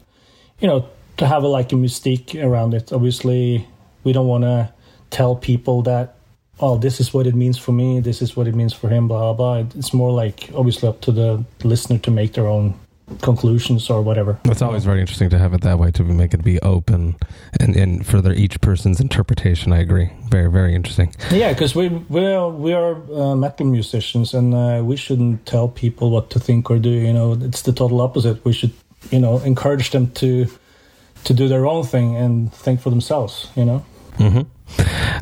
you 0.58 0.66
know, 0.66 0.88
to 1.18 1.26
have 1.26 1.44
a, 1.44 1.48
like 1.48 1.72
a 1.72 1.76
mystique 1.76 2.42
around 2.42 2.74
it. 2.74 2.92
Obviously, 2.92 3.68
we 4.02 4.12
don't 4.12 4.26
want 4.26 4.44
to 4.44 4.72
tell 5.10 5.36
people 5.36 5.82
that. 5.82 6.16
Oh, 6.62 6.76
this 6.76 7.00
is 7.00 7.14
what 7.14 7.26
it 7.26 7.34
means 7.34 7.56
for 7.56 7.72
me. 7.72 8.00
This 8.00 8.20
is 8.20 8.36
what 8.36 8.46
it 8.46 8.54
means 8.54 8.74
for 8.74 8.90
him. 8.90 9.08
Blah 9.08 9.32
blah. 9.32 9.64
It's 9.76 9.94
more 9.94 10.10
like 10.10 10.50
obviously 10.54 10.88
up 10.88 11.00
to 11.02 11.12
the 11.12 11.42
listener 11.64 11.98
to 12.00 12.10
make 12.10 12.34
their 12.34 12.48
own 12.48 12.74
conclusions 13.22 13.90
or 13.90 14.02
whatever. 14.02 14.38
It's 14.44 14.62
always 14.62 14.84
very 14.84 15.00
interesting 15.00 15.30
to 15.30 15.38
have 15.38 15.54
it 15.54 15.60
that 15.62 15.78
way 15.78 15.90
to 15.92 16.04
make 16.04 16.34
it 16.34 16.42
be 16.42 16.60
open 16.60 17.16
and, 17.58 17.76
and 17.76 18.06
for 18.06 18.20
their, 18.20 18.32
each 18.32 18.60
person's 18.60 19.00
interpretation. 19.00 19.72
I 19.72 19.78
agree. 19.78 20.10
Very 20.28 20.50
very 20.50 20.74
interesting. 20.74 21.14
Yeah, 21.30 21.52
because 21.52 21.74
we 21.74 21.88
we 21.88 22.26
are, 22.26 22.48
we 22.48 22.72
are 22.72 22.96
uh, 23.12 23.34
metal 23.36 23.66
musicians 23.66 24.34
and 24.34 24.54
uh, 24.54 24.82
we 24.84 24.96
shouldn't 24.96 25.46
tell 25.46 25.68
people 25.68 26.10
what 26.10 26.30
to 26.30 26.40
think 26.40 26.70
or 26.70 26.78
do. 26.78 26.90
You 26.90 27.12
know, 27.12 27.32
it's 27.32 27.62
the 27.62 27.72
total 27.72 28.00
opposite. 28.00 28.44
We 28.44 28.52
should 28.52 28.72
you 29.10 29.18
know 29.18 29.38
encourage 29.38 29.90
them 29.90 30.10
to 30.12 30.46
to 31.24 31.34
do 31.34 31.48
their 31.48 31.66
own 31.66 31.84
thing 31.84 32.16
and 32.16 32.52
think 32.52 32.80
for 32.80 32.90
themselves. 32.90 33.48
You 33.56 33.64
know. 33.64 33.84
Mm-hmm. 34.18 34.42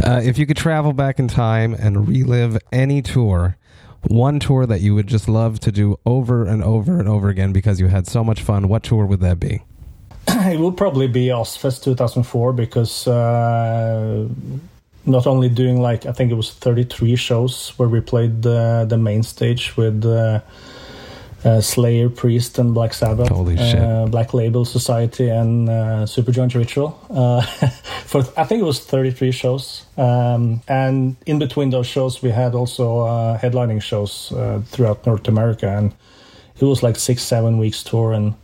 Uh, 0.04 0.20
if 0.22 0.38
you 0.38 0.46
could 0.46 0.56
travel 0.56 0.92
back 0.92 1.18
in 1.18 1.28
time 1.28 1.74
and 1.74 2.08
relive 2.08 2.58
any 2.72 3.00
tour 3.00 3.56
one 4.06 4.38
tour 4.38 4.66
that 4.66 4.80
you 4.80 4.94
would 4.94 5.06
just 5.06 5.28
love 5.28 5.60
to 5.60 5.72
do 5.72 5.98
over 6.06 6.44
and 6.46 6.62
over 6.62 6.98
and 6.98 7.08
over 7.08 7.28
again 7.28 7.52
because 7.52 7.80
you 7.80 7.88
had 7.88 8.06
so 8.06 8.22
much 8.22 8.40
fun, 8.42 8.68
what 8.68 8.82
tour 8.82 9.06
would 9.06 9.20
that 9.20 9.40
be? 9.40 9.62
It 10.28 10.60
will 10.60 10.72
probably 10.72 11.08
be 11.08 11.26
Ozzfest 11.26 11.82
2004 11.84 12.52
because 12.52 13.08
uh, 13.08 14.28
not 15.06 15.26
only 15.26 15.48
doing 15.48 15.80
like 15.80 16.06
I 16.06 16.12
think 16.12 16.30
it 16.30 16.34
was 16.34 16.52
33 16.52 17.16
shows 17.16 17.70
where 17.78 17.88
we 17.88 18.00
played 18.00 18.42
the 18.42 18.86
the 18.88 18.98
main 18.98 19.22
stage 19.22 19.76
with 19.76 20.04
uh, 20.04 20.40
uh, 21.44 21.60
Slayer, 21.60 22.08
Priest, 22.08 22.58
and 22.58 22.74
Black 22.74 22.94
Sabbath. 22.94 23.30
Uh, 23.78 24.06
Black 24.06 24.34
Label 24.34 24.64
Society 24.64 25.28
and 25.28 25.68
uh, 25.68 26.04
Superjoint 26.04 26.54
Ritual. 26.54 26.98
Uh, 27.10 27.42
for 28.06 28.20
I 28.36 28.44
think 28.44 28.60
it 28.60 28.64
was 28.64 28.80
33 28.80 29.32
shows. 29.32 29.86
Um, 29.96 30.62
and 30.68 31.16
in 31.26 31.38
between 31.38 31.70
those 31.70 31.86
shows, 31.86 32.22
we 32.22 32.30
had 32.30 32.54
also 32.54 33.00
uh, 33.00 33.38
headlining 33.38 33.82
shows 33.82 34.32
uh, 34.32 34.62
throughout 34.66 35.06
North 35.06 35.28
America. 35.28 35.68
And 35.68 35.94
it 36.58 36.64
was 36.64 36.82
like 36.82 36.96
six, 36.96 37.22
seven 37.22 37.58
weeks 37.58 37.82
tour. 37.84 38.12
And 38.12 38.34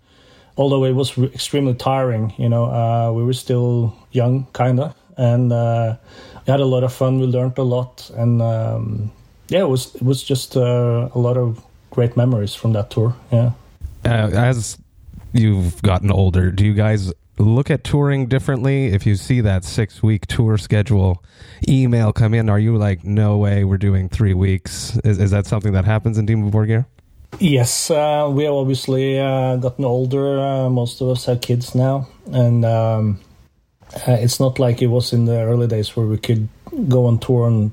although 0.57 0.85
it 0.85 0.93
was 0.93 1.19
re- 1.19 1.31
extremely 1.35 1.75
tiring, 1.75 2.33
you 2.39 2.49
know, 2.49 2.67
uh, 2.67 3.13
we 3.13 3.25
were 3.25 3.33
still 3.33 3.95
young, 4.13 4.47
kind 4.53 4.79
of. 4.81 4.95
And 5.17 5.53
uh, 5.53 5.97
we 6.47 6.51
had 6.51 6.61
a 6.61 6.65
lot 6.65 6.85
of 6.85 6.93
fun. 6.93 7.19
We 7.19 7.27
learned 7.27 7.59
a 7.59 7.63
lot. 7.63 8.11
And 8.17 8.41
um, 8.41 9.11
yeah, 9.49 9.61
it 9.61 9.69
was, 9.69 9.95
it 9.97 10.03
was 10.03 10.23
just 10.23 10.57
uh, 10.57 11.09
a 11.13 11.19
lot 11.19 11.37
of 11.37 11.61
great 11.95 12.17
memories 12.17 12.55
from 12.55 12.73
that 12.73 12.91
tour. 12.91 13.15
Yeah. 13.33 13.53
Uh, 14.05 14.31
as 14.35 14.79
you've 15.33 15.81
gotten 15.83 16.11
older, 16.11 16.51
do 16.51 16.65
you 16.65 16.75
guys 16.75 17.13
look 17.39 17.71
at 17.71 17.85
touring 17.85 18.27
differently? 18.27 18.87
If 18.87 19.07
you 19.07 19.17
see 19.17 19.41
that 19.41 19.65
six 19.65 20.03
week 20.03 20.27
tour 20.27 20.59
schedule 20.59 21.25
email 21.69 22.13
come 22.13 22.35
in, 22.35 22.49
are 22.49 22.59
you 22.59 22.77
like, 22.77 23.05
no 23.05 23.39
way, 23.39 23.65
we're 23.65 23.79
doing 23.79 24.09
three 24.09 24.35
weeks? 24.35 24.97
Is, 25.05 25.19
is 25.19 25.31
that 25.31 25.47
something 25.47 25.73
that 25.73 25.85
happens 25.85 26.19
in 26.19 26.27
Dimmu 26.27 26.51
Borgir? 26.51 26.87
Yes, 27.41 27.91
uh, 27.91 28.31
we 28.33 28.45
have 28.45 28.55
obviously 28.55 29.19
uh, 29.19 29.57
gotten 29.57 29.85
older. 29.85 30.39
Uh, 30.39 30.71
most 30.71 31.01
of 31.01 31.09
us 31.09 31.25
have 31.25 31.41
kids 31.41 31.75
now, 31.75 32.07
and 32.31 32.65
um, 32.65 33.21
uh, 34.07 34.13
it's 34.13 34.39
not 34.39 34.61
like 34.61 34.83
it 34.83 34.87
was 34.87 35.13
in 35.13 35.25
the 35.25 35.41
early 35.41 35.67
days 35.67 35.97
where 35.97 36.07
we 36.07 36.17
could 36.17 36.49
go 36.89 37.07
on 37.07 37.19
tour 37.19 37.47
on 37.47 37.73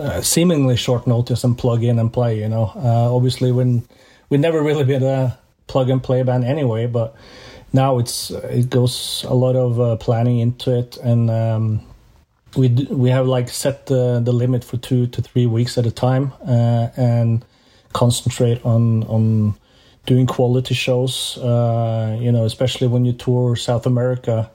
uh, 0.00 0.20
seemingly 0.22 0.76
short 0.76 1.06
notice 1.06 1.44
and 1.44 1.56
plug 1.56 1.82
in 1.82 1.98
and 1.98 2.12
play. 2.12 2.38
You 2.40 2.48
know, 2.48 2.72
uh, 2.76 3.14
obviously 3.14 3.52
when 3.52 3.82
we 4.28 4.38
never 4.38 4.62
really 4.62 4.84
been 4.84 5.02
a 5.02 5.38
plug 5.66 5.90
and 5.90 6.02
play 6.02 6.22
band 6.22 6.44
anyway, 6.44 6.86
but 6.86 7.14
now 7.72 7.98
it's 7.98 8.30
it 8.30 8.70
goes 8.70 9.24
a 9.28 9.34
lot 9.34 9.56
of 9.56 9.80
uh, 9.80 9.96
planning 9.96 10.38
into 10.38 10.76
it, 10.78 10.96
and 10.98 11.30
um, 11.30 11.80
we 12.56 12.68
d- 12.68 12.88
we 12.90 13.10
have 13.10 13.26
like 13.26 13.48
set 13.48 13.86
the 13.86 14.20
the 14.20 14.32
limit 14.32 14.64
for 14.64 14.76
two 14.76 15.06
to 15.08 15.22
three 15.22 15.46
weeks 15.46 15.78
at 15.78 15.86
a 15.86 15.90
time, 15.90 16.32
uh, 16.46 16.88
and 16.96 17.44
concentrate 17.92 18.64
on 18.64 19.04
on 19.04 19.54
doing 20.06 20.26
quality 20.26 20.74
shows. 20.74 21.38
Uh, 21.38 22.16
you 22.20 22.32
know, 22.32 22.44
especially 22.44 22.86
when 22.86 23.04
you 23.04 23.12
tour 23.12 23.56
South 23.56 23.86
America. 23.86 24.50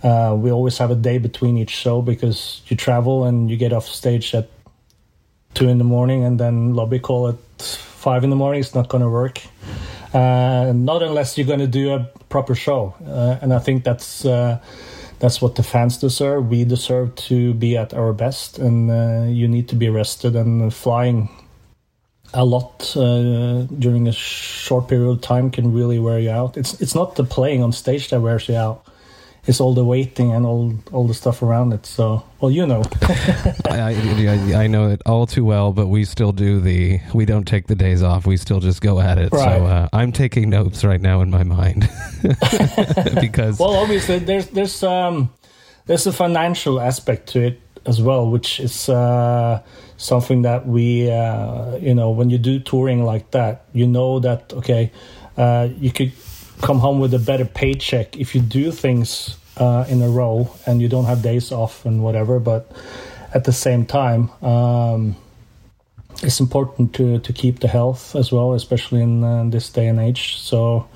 Uh, 0.00 0.32
we 0.38 0.52
always 0.52 0.78
have 0.78 0.92
a 0.92 0.94
day 0.94 1.18
between 1.18 1.58
each 1.58 1.70
show 1.70 2.00
because 2.00 2.62
you 2.68 2.76
travel 2.76 3.24
and 3.24 3.50
you 3.50 3.56
get 3.56 3.72
off 3.72 3.84
stage 3.84 4.32
at 4.32 4.48
two 5.58 5.68
in 5.68 5.78
the 5.78 5.84
morning 5.84 6.22
and 6.24 6.38
then 6.38 6.74
lobby 6.74 7.00
call 7.00 7.26
at 7.28 7.62
five 7.62 8.22
in 8.22 8.30
the 8.30 8.36
morning. 8.36 8.60
It's 8.60 8.76
not 8.76 8.88
going 8.88 9.02
to 9.02 9.10
work. 9.10 9.40
Uh, 10.14 10.72
not 10.72 11.02
unless 11.02 11.36
you're 11.36 11.48
going 11.48 11.58
to 11.58 11.66
do 11.66 11.92
a 11.92 12.08
proper 12.28 12.54
show. 12.54 12.94
Uh, 13.04 13.38
and 13.42 13.52
I 13.52 13.58
think 13.58 13.82
that's 13.82 14.24
uh, 14.24 14.60
that's 15.18 15.42
what 15.42 15.56
the 15.56 15.64
fans 15.64 15.98
deserve. 15.98 16.48
We 16.48 16.64
deserve 16.64 17.16
to 17.28 17.54
be 17.54 17.76
at 17.76 17.92
our 17.92 18.12
best, 18.12 18.58
and 18.58 18.88
uh, 18.88 19.26
you 19.28 19.48
need 19.48 19.68
to 19.70 19.74
be 19.74 19.88
rested. 19.88 20.36
And 20.36 20.72
flying 20.72 21.28
a 22.32 22.44
lot 22.44 22.96
uh, 22.96 23.62
during 23.78 24.06
a 24.06 24.12
short 24.12 24.86
period 24.88 25.10
of 25.10 25.20
time 25.20 25.50
can 25.50 25.72
really 25.72 25.98
wear 25.98 26.20
you 26.20 26.30
out. 26.30 26.56
It's 26.56 26.80
it's 26.80 26.94
not 26.94 27.16
the 27.16 27.24
playing 27.24 27.64
on 27.64 27.72
stage 27.72 28.10
that 28.10 28.20
wears 28.20 28.48
you 28.48 28.56
out. 28.56 28.86
It's 29.48 29.60
all 29.60 29.72
the 29.72 29.84
waiting 29.84 30.30
and 30.32 30.44
all 30.44 30.74
all 30.92 31.06
the 31.06 31.14
stuff 31.14 31.42
around 31.42 31.72
it. 31.72 31.86
So, 31.86 32.22
well, 32.38 32.50
you 32.50 32.66
know. 32.66 32.82
I, 33.64 33.96
I, 33.96 34.64
I 34.64 34.66
know 34.66 34.90
it 34.90 35.00
all 35.06 35.26
too 35.26 35.42
well, 35.42 35.72
but 35.72 35.86
we 35.86 36.04
still 36.04 36.32
do 36.32 36.60
the, 36.60 37.00
we 37.14 37.24
don't 37.24 37.46
take 37.48 37.66
the 37.66 37.74
days 37.74 38.02
off. 38.02 38.26
We 38.26 38.36
still 38.36 38.60
just 38.60 38.82
go 38.82 39.00
at 39.00 39.16
it. 39.16 39.32
Right. 39.32 39.58
So 39.58 39.64
uh, 39.64 39.88
I'm 39.94 40.12
taking 40.12 40.50
notes 40.50 40.84
right 40.84 41.00
now 41.00 41.22
in 41.22 41.30
my 41.30 41.44
mind 41.44 41.88
because 43.20 43.58
well, 43.58 43.74
obviously, 43.76 44.18
there's 44.18 44.48
there's 44.48 44.82
um 44.82 45.30
there's 45.86 46.06
a 46.06 46.12
financial 46.12 46.78
aspect 46.78 47.30
to 47.30 47.40
it 47.40 47.60
as 47.86 48.02
well, 48.02 48.30
which 48.30 48.60
is 48.60 48.90
uh, 48.90 49.62
something 49.96 50.42
that 50.42 50.66
we 50.66 51.10
uh, 51.10 51.76
you 51.76 51.94
know 51.94 52.10
when 52.10 52.28
you 52.28 52.36
do 52.36 52.60
touring 52.60 53.02
like 53.02 53.30
that, 53.30 53.64
you 53.72 53.86
know 53.86 54.20
that 54.20 54.52
okay, 54.52 54.92
uh, 55.38 55.68
you 55.80 55.90
could 55.90 56.12
come 56.60 56.80
home 56.80 57.00
with 57.00 57.14
a 57.14 57.18
better 57.18 57.46
paycheck 57.46 58.16
if 58.18 58.34
you 58.34 58.42
do 58.42 58.70
things 58.70 59.37
uh, 59.58 59.84
in 59.88 60.02
a 60.02 60.08
row 60.08 60.50
and 60.66 60.80
you 60.80 60.88
don't 60.88 61.04
have 61.04 61.22
days 61.22 61.52
off 61.52 61.84
and 61.84 62.02
whatever. 62.02 62.38
But 62.38 62.70
at 63.34 63.44
the 63.44 63.52
same 63.52 63.86
time. 63.86 64.30
Um, 64.42 65.16
it's 66.22 66.40
important 66.40 66.94
to, 66.94 67.18
to 67.20 67.32
keep 67.32 67.60
the 67.60 67.68
health 67.68 68.16
as 68.16 68.32
well, 68.32 68.54
especially 68.54 69.02
in 69.02 69.22
uh, 69.22 69.44
this 69.44 69.70
day 69.70 69.86
and 69.86 70.00
age. 70.00 70.36
So, 70.36 70.88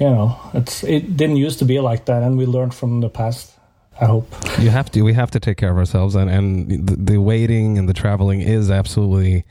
you 0.00 0.06
know, 0.06 0.38
it's 0.54 0.82
it 0.84 1.16
didn't 1.16 1.36
used 1.36 1.58
to 1.58 1.64
be 1.64 1.80
like 1.80 2.06
that, 2.06 2.22
and 2.22 2.38
we 2.38 2.46
learned 2.46 2.74
from 2.74 3.00
the 3.00 3.10
past. 3.10 3.52
I 4.00 4.06
hope. 4.06 4.26
you 4.58 4.70
have 4.70 4.90
to, 4.90 5.02
we 5.02 5.12
have 5.12 5.30
to 5.30 5.38
take 5.38 5.56
care 5.56 5.70
of 5.70 5.78
ourselves 5.78 6.16
and, 6.16 6.28
and 6.28 6.84
the, 6.84 6.96
the 6.96 7.18
waiting 7.18 7.78
and 7.78 7.88
the 7.88 7.92
traveling 7.92 8.40
is 8.40 8.68
absolutely 8.68 9.44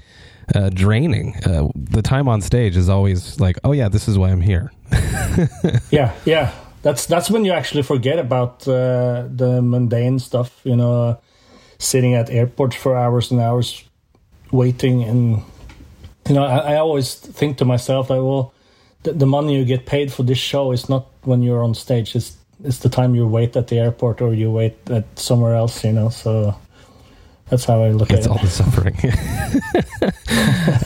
uh, 0.53 0.69
draining. 0.69 1.37
Uh, 1.45 1.69
the 1.75 2.01
time 2.01 2.27
on 2.27 2.41
stage 2.41 2.75
is 2.75 2.89
always 2.89 3.39
like, 3.39 3.57
oh 3.63 3.71
yeah, 3.71 3.87
this 3.87 4.09
is 4.09 4.17
why 4.17 4.31
I'm 4.31 4.41
here. 4.41 4.73
yeah, 5.91 6.13
yeah. 6.25 6.51
That's 6.83 7.05
that's 7.05 7.29
when 7.31 7.45
you 7.45 7.53
actually 7.53 7.83
forget 7.83 8.19
about 8.19 8.67
uh, 8.67 9.27
the 9.33 9.61
mundane 9.61 10.19
stuff. 10.19 10.59
You 10.63 10.75
know, 10.75 11.03
uh, 11.03 11.17
sitting 11.79 12.13
at 12.13 12.29
airports 12.29 12.75
for 12.75 12.95
hours 12.95 13.31
and 13.31 13.39
hours, 13.39 13.83
waiting, 14.51 15.01
and 15.03 15.41
you 16.27 16.35
know, 16.35 16.43
I, 16.43 16.73
I 16.73 16.75
always 16.75 17.15
think 17.15 17.57
to 17.59 17.65
myself, 17.65 18.09
like, 18.09 18.19
well, 18.19 18.53
the, 19.03 19.13
the 19.13 19.25
money 19.25 19.57
you 19.57 19.65
get 19.65 19.85
paid 19.85 20.11
for 20.11 20.23
this 20.23 20.37
show 20.37 20.71
is 20.73 20.89
not 20.89 21.07
when 21.23 21.41
you're 21.41 21.63
on 21.63 21.73
stage. 21.73 22.15
It's 22.17 22.35
it's 22.63 22.79
the 22.79 22.89
time 22.89 23.15
you 23.15 23.27
wait 23.27 23.55
at 23.55 23.67
the 23.67 23.79
airport 23.79 24.21
or 24.21 24.33
you 24.33 24.51
wait 24.51 24.75
at 24.89 25.05
somewhere 25.17 25.55
else. 25.55 25.85
You 25.85 25.93
know, 25.93 26.09
so 26.09 26.53
that's 27.49 27.63
how 27.63 27.81
I 27.81 27.91
look 27.91 28.11
It's 28.11 28.27
at 28.27 28.31
it. 28.35 28.43
It's 28.45 28.59
all 28.59 28.71
the 28.73 28.73
suffering. 28.73 28.97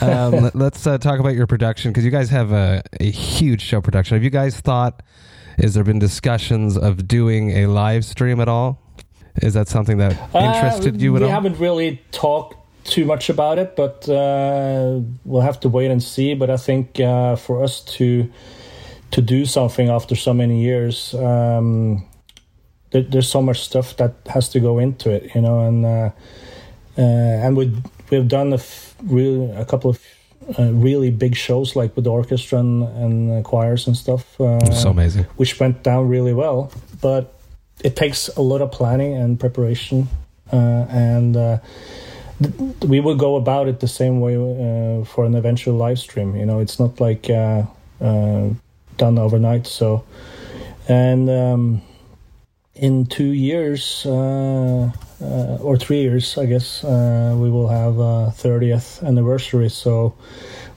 um, 0.00 0.44
let- 0.44 0.54
let's 0.54 0.86
uh, 0.86 0.98
talk 0.98 1.18
about 1.18 1.34
your 1.34 1.48
production 1.48 1.90
because 1.90 2.04
you 2.04 2.12
guys 2.12 2.30
have 2.30 2.52
a, 2.52 2.82
a 3.00 3.10
huge 3.10 3.62
show 3.62 3.80
production. 3.80 4.14
Have 4.14 4.22
you 4.22 4.30
guys 4.30 4.60
thought? 4.60 5.02
Is 5.58 5.74
there 5.74 5.84
been 5.84 5.98
discussions 5.98 6.76
of 6.76 7.08
doing 7.08 7.50
a 7.50 7.66
live 7.66 8.04
stream 8.04 8.40
at 8.40 8.48
all? 8.48 8.80
Is 9.42 9.54
that 9.54 9.68
something 9.68 9.98
that 9.98 10.12
interested 10.34 10.94
Uh, 10.96 10.98
you 10.98 11.16
at 11.16 11.20
we 11.20 11.24
all? 11.24 11.30
We 11.30 11.34
haven't 11.34 11.58
really 11.58 12.00
talked 12.12 12.56
too 12.84 13.04
much 13.04 13.28
about 13.28 13.58
it, 13.58 13.76
but 13.76 14.08
uh, 14.08 15.00
we'll 15.24 15.42
have 15.42 15.60
to 15.60 15.68
wait 15.68 15.90
and 15.90 16.02
see. 16.02 16.34
But 16.34 16.48
I 16.50 16.56
think 16.56 17.00
uh, 17.00 17.36
for 17.36 17.62
us 17.62 17.80
to 17.96 18.30
to 19.10 19.22
do 19.22 19.46
something 19.46 19.88
after 19.88 20.14
so 20.14 20.34
many 20.34 20.62
years, 20.62 21.14
um, 21.14 22.06
there, 22.90 23.02
there's 23.02 23.28
so 23.28 23.40
much 23.42 23.60
stuff 23.60 23.96
that 23.96 24.14
has 24.26 24.48
to 24.50 24.60
go 24.60 24.78
into 24.78 25.10
it, 25.10 25.34
you 25.34 25.40
know, 25.40 25.60
and 25.60 25.84
uh, 25.84 26.10
uh, 26.96 27.46
and 27.46 27.56
we 27.56 27.74
we've 28.10 28.28
done 28.28 28.52
a 28.52 28.56
f- 28.56 28.94
real 29.02 29.52
a 29.56 29.64
couple 29.64 29.90
of. 29.90 29.98
Uh, 30.58 30.72
really 30.72 31.10
big 31.10 31.36
shows 31.36 31.76
like 31.76 31.94
with 31.94 32.04
the 32.04 32.10
orchestra 32.10 32.58
and, 32.58 32.82
and 32.82 33.44
choirs 33.44 33.86
and 33.86 33.94
stuff. 33.94 34.40
Uh, 34.40 34.58
so 34.72 34.90
amazing. 34.90 35.24
which 35.36 35.60
went 35.60 35.82
down 35.82 36.08
really 36.08 36.32
well. 36.32 36.72
But 37.02 37.34
it 37.84 37.96
takes 37.96 38.28
a 38.28 38.40
lot 38.40 38.62
of 38.62 38.72
planning 38.72 39.12
and 39.14 39.38
preparation, 39.38 40.08
uh, 40.50 40.86
and 40.88 41.36
uh, 41.36 41.58
th- 42.42 42.54
we 42.82 43.00
will 43.00 43.14
go 43.14 43.36
about 43.36 43.68
it 43.68 43.80
the 43.80 43.88
same 43.88 44.20
way 44.20 44.36
uh, 44.36 45.04
for 45.04 45.26
an 45.26 45.34
eventual 45.34 45.74
live 45.74 45.98
stream. 45.98 46.34
You 46.34 46.46
know, 46.46 46.60
it's 46.60 46.80
not 46.80 46.98
like 46.98 47.28
uh, 47.28 47.64
uh, 48.00 48.48
done 48.96 49.18
overnight. 49.18 49.66
So, 49.66 50.04
and 50.88 51.28
um, 51.28 51.82
in 52.78 53.06
two 53.06 53.32
years 53.32 54.06
uh, 54.06 54.90
uh, 55.20 55.56
or 55.60 55.76
three 55.76 56.00
years, 56.00 56.38
I 56.38 56.46
guess 56.46 56.84
uh, 56.84 57.34
we 57.36 57.50
will 57.50 57.68
have 57.68 57.98
a 57.98 58.30
thirtieth 58.32 59.02
anniversary. 59.02 59.68
So 59.68 60.14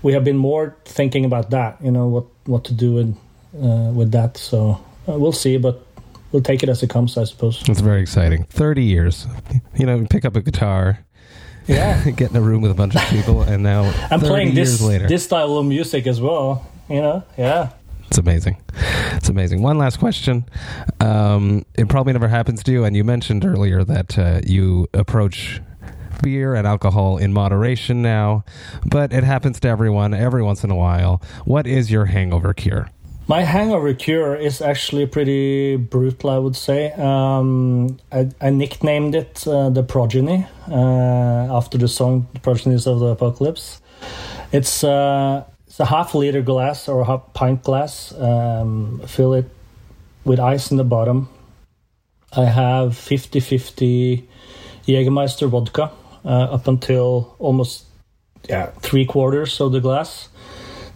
we 0.03 0.13
have 0.13 0.23
been 0.23 0.37
more 0.37 0.75
thinking 0.85 1.25
about 1.25 1.49
that. 1.51 1.77
You 1.83 1.91
know 1.91 2.07
what 2.07 2.25
what 2.45 2.63
to 2.65 2.73
do 2.73 2.93
with 2.93 3.15
uh, 3.63 3.91
with 3.93 4.11
that. 4.11 4.37
So 4.37 4.77
uh, 5.07 5.17
we'll 5.19 5.31
see, 5.33 5.57
but 5.57 5.85
we'll 6.31 6.41
take 6.43 6.63
it 6.63 6.69
as 6.69 6.83
it 6.83 6.89
comes, 6.89 7.17
I 7.17 7.25
suppose. 7.25 7.63
It's 7.69 7.81
very 7.81 8.01
exciting. 8.01 8.45
30 8.49 8.83
years. 8.83 9.27
You 9.77 9.85
know, 9.85 10.05
pick 10.09 10.25
up 10.25 10.35
a 10.35 10.41
guitar, 10.41 10.99
Yeah, 11.67 12.09
get 12.15 12.31
in 12.31 12.37
a 12.37 12.41
room 12.41 12.61
with 12.61 12.71
a 12.71 12.75
bunch 12.75 12.95
of 12.95 13.01
people, 13.09 13.41
and 13.43 13.63
now 13.63 13.83
I'm 14.11 14.19
30 14.19 14.27
playing 14.27 14.55
years 14.55 14.71
this 14.79 14.81
later. 14.81 15.07
this 15.07 15.23
style 15.23 15.57
of 15.57 15.65
music 15.65 16.07
as 16.07 16.19
well. 16.21 16.65
You 16.89 17.01
know, 17.01 17.23
yeah. 17.37 17.69
It's 18.11 18.17
amazing. 18.17 18.57
It's 19.13 19.29
amazing. 19.29 19.61
One 19.61 19.77
last 19.77 19.97
question. 19.97 20.43
Um, 20.99 21.65
it 21.75 21.87
probably 21.87 22.11
never 22.11 22.27
happens 22.27 22.61
to 22.63 22.71
you, 22.73 22.83
and 22.83 22.93
you 22.93 23.05
mentioned 23.05 23.45
earlier 23.45 23.85
that 23.85 24.19
uh, 24.19 24.41
you 24.45 24.89
approach 24.93 25.61
beer 26.21 26.53
and 26.53 26.67
alcohol 26.67 27.17
in 27.17 27.31
moderation 27.31 28.01
now, 28.01 28.43
but 28.85 29.13
it 29.13 29.23
happens 29.23 29.61
to 29.61 29.69
everyone 29.69 30.13
every 30.13 30.43
once 30.43 30.65
in 30.65 30.71
a 30.71 30.75
while. 30.75 31.21
What 31.45 31.65
is 31.65 31.89
your 31.89 32.03
hangover 32.03 32.53
cure? 32.53 32.89
My 33.29 33.43
hangover 33.43 33.93
cure 33.93 34.35
is 34.35 34.61
actually 34.61 35.05
pretty 35.05 35.77
brutal, 35.77 36.31
I 36.31 36.37
would 36.37 36.57
say. 36.57 36.91
Um, 36.91 37.97
I, 38.11 38.29
I 38.41 38.49
nicknamed 38.49 39.15
it 39.15 39.47
uh, 39.47 39.69
the 39.69 39.83
Progeny 39.83 40.45
uh, 40.69 41.55
after 41.55 41.77
the 41.77 41.87
song 41.87 42.27
"The 42.33 42.41
Progenies 42.41 42.87
of 42.87 42.99
the 42.99 43.05
Apocalypse." 43.05 43.79
It's 44.51 44.83
uh, 44.83 45.45
it's 45.71 45.79
a 45.79 45.85
half 45.85 46.13
liter 46.13 46.41
glass 46.41 46.89
or 46.89 46.99
a 46.99 47.05
half 47.05 47.31
pint 47.33 47.63
glass. 47.63 48.13
Um, 48.19 49.01
fill 49.07 49.33
it 49.33 49.45
with 50.25 50.37
ice 50.37 50.69
in 50.69 50.75
the 50.75 50.83
bottom. 50.83 51.29
I 52.35 52.43
have 52.43 52.97
50 52.97 53.39
50 53.39 54.27
Jägermeister 54.85 55.49
vodka 55.49 55.89
uh, 56.25 56.27
up 56.27 56.67
until 56.67 57.37
almost 57.39 57.85
yeah 58.49 58.71
three 58.81 59.05
quarters 59.05 59.61
of 59.61 59.71
the 59.71 59.79
glass. 59.79 60.27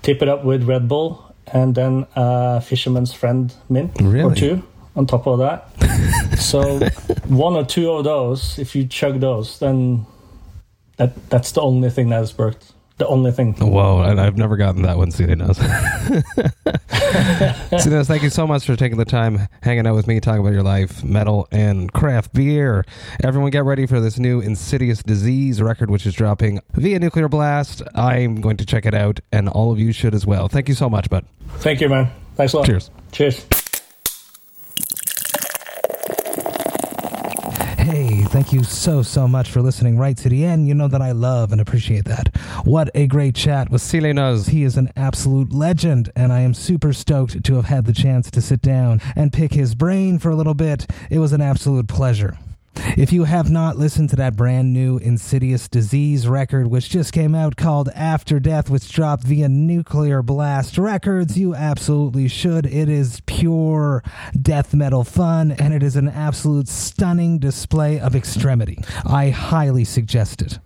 Tip 0.01 0.21
it 0.21 0.27
up 0.27 0.43
with 0.43 0.63
Red 0.63 0.89
Bull 0.89 1.23
and 1.47 1.73
then 1.73 2.05
a 2.17 2.59
Fisherman's 2.59 3.13
Friend 3.13 3.53
mint 3.69 4.01
or 4.01 4.35
two 4.35 4.61
on 4.97 5.05
top 5.05 5.25
of 5.25 5.39
that. 5.39 5.69
so 6.37 6.79
one 7.29 7.53
or 7.53 7.63
two 7.63 7.89
of 7.91 8.03
those, 8.03 8.59
if 8.59 8.75
you 8.75 8.85
chug 8.85 9.21
those, 9.21 9.57
then 9.59 10.05
that 10.97 11.29
that's 11.29 11.53
the 11.53 11.61
only 11.61 11.89
thing 11.89 12.09
that 12.09 12.17
has 12.17 12.37
worked. 12.37 12.74
The 12.97 13.07
only 13.07 13.31
thing. 13.31 13.53
Whoa, 13.55 14.03
and 14.03 14.21
I've 14.21 14.37
never 14.37 14.55
gotten 14.55 14.83
that 14.83 14.97
one, 14.97 15.11
Silenoz. 15.11 15.57
Silenoz, 17.71 18.05
thank 18.07 18.23
you 18.23 18.29
so 18.29 18.47
much 18.47 18.65
for 18.65 18.77
taking 18.77 18.97
the 18.97 19.03
time 19.03 19.49
hanging 19.61 19.85
out 19.85 19.95
with 19.95 20.07
me, 20.07 20.21
talking 20.21 20.39
about 20.39 20.53
your 20.53 20.63
life, 20.63 21.03
metal, 21.03 21.45
and 21.51 21.91
craft 21.91 22.33
beer. 22.33 22.85
Everyone 23.21 23.51
get 23.51 23.65
ready 23.65 23.85
for 23.85 23.99
this 23.99 24.17
new 24.17 24.39
Insidious 24.39 25.03
Disease 25.03 25.61
record, 25.61 25.91
which 25.91 26.05
is 26.05 26.13
dropping 26.13 26.61
via 26.73 26.97
Nuclear 26.99 27.27
Blast. 27.27 27.81
I'm 27.95 28.39
going 28.39 28.55
to 28.57 28.65
check 28.65 28.85
it 28.85 28.93
out, 28.93 29.19
and 29.29 29.49
all 29.49 29.73
of 29.73 29.79
you 29.79 29.91
should 29.91 30.15
as 30.15 30.25
well. 30.25 30.47
Thank 30.47 30.69
you 30.69 30.75
so 30.75 30.89
much, 30.89 31.09
bud. 31.09 31.25
Thank 31.57 31.81
you, 31.81 31.89
man. 31.89 32.09
Thanks 32.35 32.53
a 32.53 32.57
lot. 32.57 32.65
Cheers. 32.65 32.91
Cheers. 33.11 33.45
Hey, 37.85 38.23
thank 38.23 38.51
you 38.51 38.63
so, 38.63 39.03
so 39.03 39.27
much 39.27 39.51
for 39.51 39.61
listening 39.61 39.95
right 39.95 40.17
to 40.17 40.27
the 40.27 40.43
end. 40.43 40.67
You 40.67 40.73
know 40.73 40.87
that 40.87 41.03
I 41.03 41.11
love 41.11 41.51
and 41.51 41.61
appreciate 41.61 42.05
that. 42.05 42.35
What 42.63 42.89
a 42.95 43.05
great 43.05 43.35
chat 43.35 43.69
with 43.69 43.83
Silenoz. 43.83 44.49
He 44.49 44.63
is 44.63 44.75
an 44.75 44.91
absolute 44.95 45.53
legend, 45.53 46.09
and 46.15 46.33
I 46.33 46.39
am 46.39 46.55
super 46.55 46.93
stoked 46.93 47.43
to 47.43 47.53
have 47.53 47.65
had 47.65 47.85
the 47.85 47.93
chance 47.93 48.31
to 48.31 48.41
sit 48.41 48.63
down 48.63 49.01
and 49.15 49.31
pick 49.31 49.53
his 49.53 49.75
brain 49.75 50.17
for 50.17 50.31
a 50.31 50.35
little 50.35 50.55
bit. 50.55 50.87
It 51.11 51.19
was 51.19 51.31
an 51.31 51.41
absolute 51.41 51.87
pleasure. 51.87 52.39
If 52.75 53.11
you 53.11 53.23
have 53.23 53.49
not 53.49 53.77
listened 53.77 54.09
to 54.11 54.15
that 54.17 54.35
brand 54.35 54.73
new 54.73 54.97
Insidious 54.97 55.67
Disease 55.67 56.27
record, 56.27 56.67
which 56.67 56.89
just 56.89 57.13
came 57.13 57.33
out 57.33 57.55
called 57.55 57.89
After 57.95 58.39
Death, 58.39 58.69
which 58.69 58.91
dropped 58.91 59.23
via 59.23 59.49
Nuclear 59.49 60.21
Blast 60.21 60.77
Records, 60.77 61.37
you 61.37 61.55
absolutely 61.55 62.27
should. 62.27 62.65
It 62.65 62.89
is 62.89 63.21
pure 63.25 64.03
death 64.39 64.73
metal 64.73 65.03
fun, 65.03 65.51
and 65.51 65.73
it 65.73 65.83
is 65.83 65.95
an 65.95 66.09
absolute 66.09 66.67
stunning 66.67 67.39
display 67.39 67.99
of 67.99 68.15
extremity. 68.15 68.79
I 69.05 69.29
highly 69.29 69.83
suggest 69.83 70.41
it. 70.41 70.59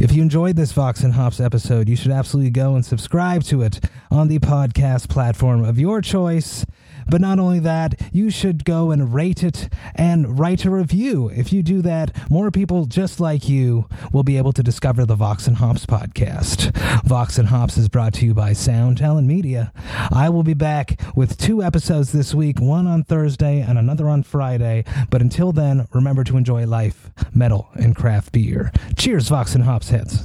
If 0.00 0.12
you 0.12 0.22
enjoyed 0.22 0.56
this 0.56 0.72
Vox 0.72 1.02
and 1.02 1.14
Hops 1.14 1.40
episode, 1.40 1.88
you 1.88 1.96
should 1.96 2.12
absolutely 2.12 2.50
go 2.50 2.74
and 2.74 2.84
subscribe 2.84 3.42
to 3.44 3.62
it 3.62 3.80
on 4.10 4.28
the 4.28 4.38
podcast 4.38 5.08
platform 5.08 5.64
of 5.64 5.78
your 5.78 6.00
choice. 6.00 6.64
But 7.08 7.20
not 7.20 7.38
only 7.38 7.58
that, 7.60 8.00
you 8.12 8.30
should 8.30 8.64
go 8.64 8.90
and 8.90 9.14
rate 9.14 9.42
it 9.42 9.68
and 9.94 10.38
write 10.38 10.64
a 10.64 10.70
review. 10.70 11.28
If 11.34 11.52
you 11.52 11.62
do 11.62 11.82
that, 11.82 12.14
more 12.30 12.50
people 12.50 12.86
just 12.86 13.20
like 13.20 13.48
you 13.48 13.88
will 14.12 14.22
be 14.22 14.36
able 14.36 14.52
to 14.52 14.62
discover 14.62 15.06
the 15.06 15.14
Vox 15.14 15.46
and 15.46 15.56
Hops 15.56 15.86
podcast. 15.86 16.76
Vox 17.04 17.38
and 17.38 17.48
Hops 17.48 17.76
is 17.76 17.88
brought 17.88 18.14
to 18.14 18.26
you 18.26 18.34
by 18.34 18.52
Sound 18.52 18.98
Talent 18.98 19.26
Media. 19.26 19.72
I 20.12 20.28
will 20.28 20.42
be 20.42 20.54
back 20.54 21.00
with 21.16 21.38
two 21.38 21.62
episodes 21.62 22.12
this 22.12 22.34
week, 22.34 22.60
one 22.60 22.86
on 22.86 23.04
Thursday 23.04 23.60
and 23.60 23.78
another 23.78 24.08
on 24.08 24.22
Friday. 24.22 24.84
But 25.10 25.22
until 25.22 25.52
then, 25.52 25.88
remember 25.92 26.24
to 26.24 26.36
enjoy 26.36 26.66
life, 26.66 27.10
metal, 27.34 27.68
and 27.74 27.96
craft 27.96 28.32
beer. 28.32 28.72
Cheers, 28.96 29.28
Vox 29.28 29.54
and 29.54 29.64
Hops 29.64 29.90
heads. 29.90 30.24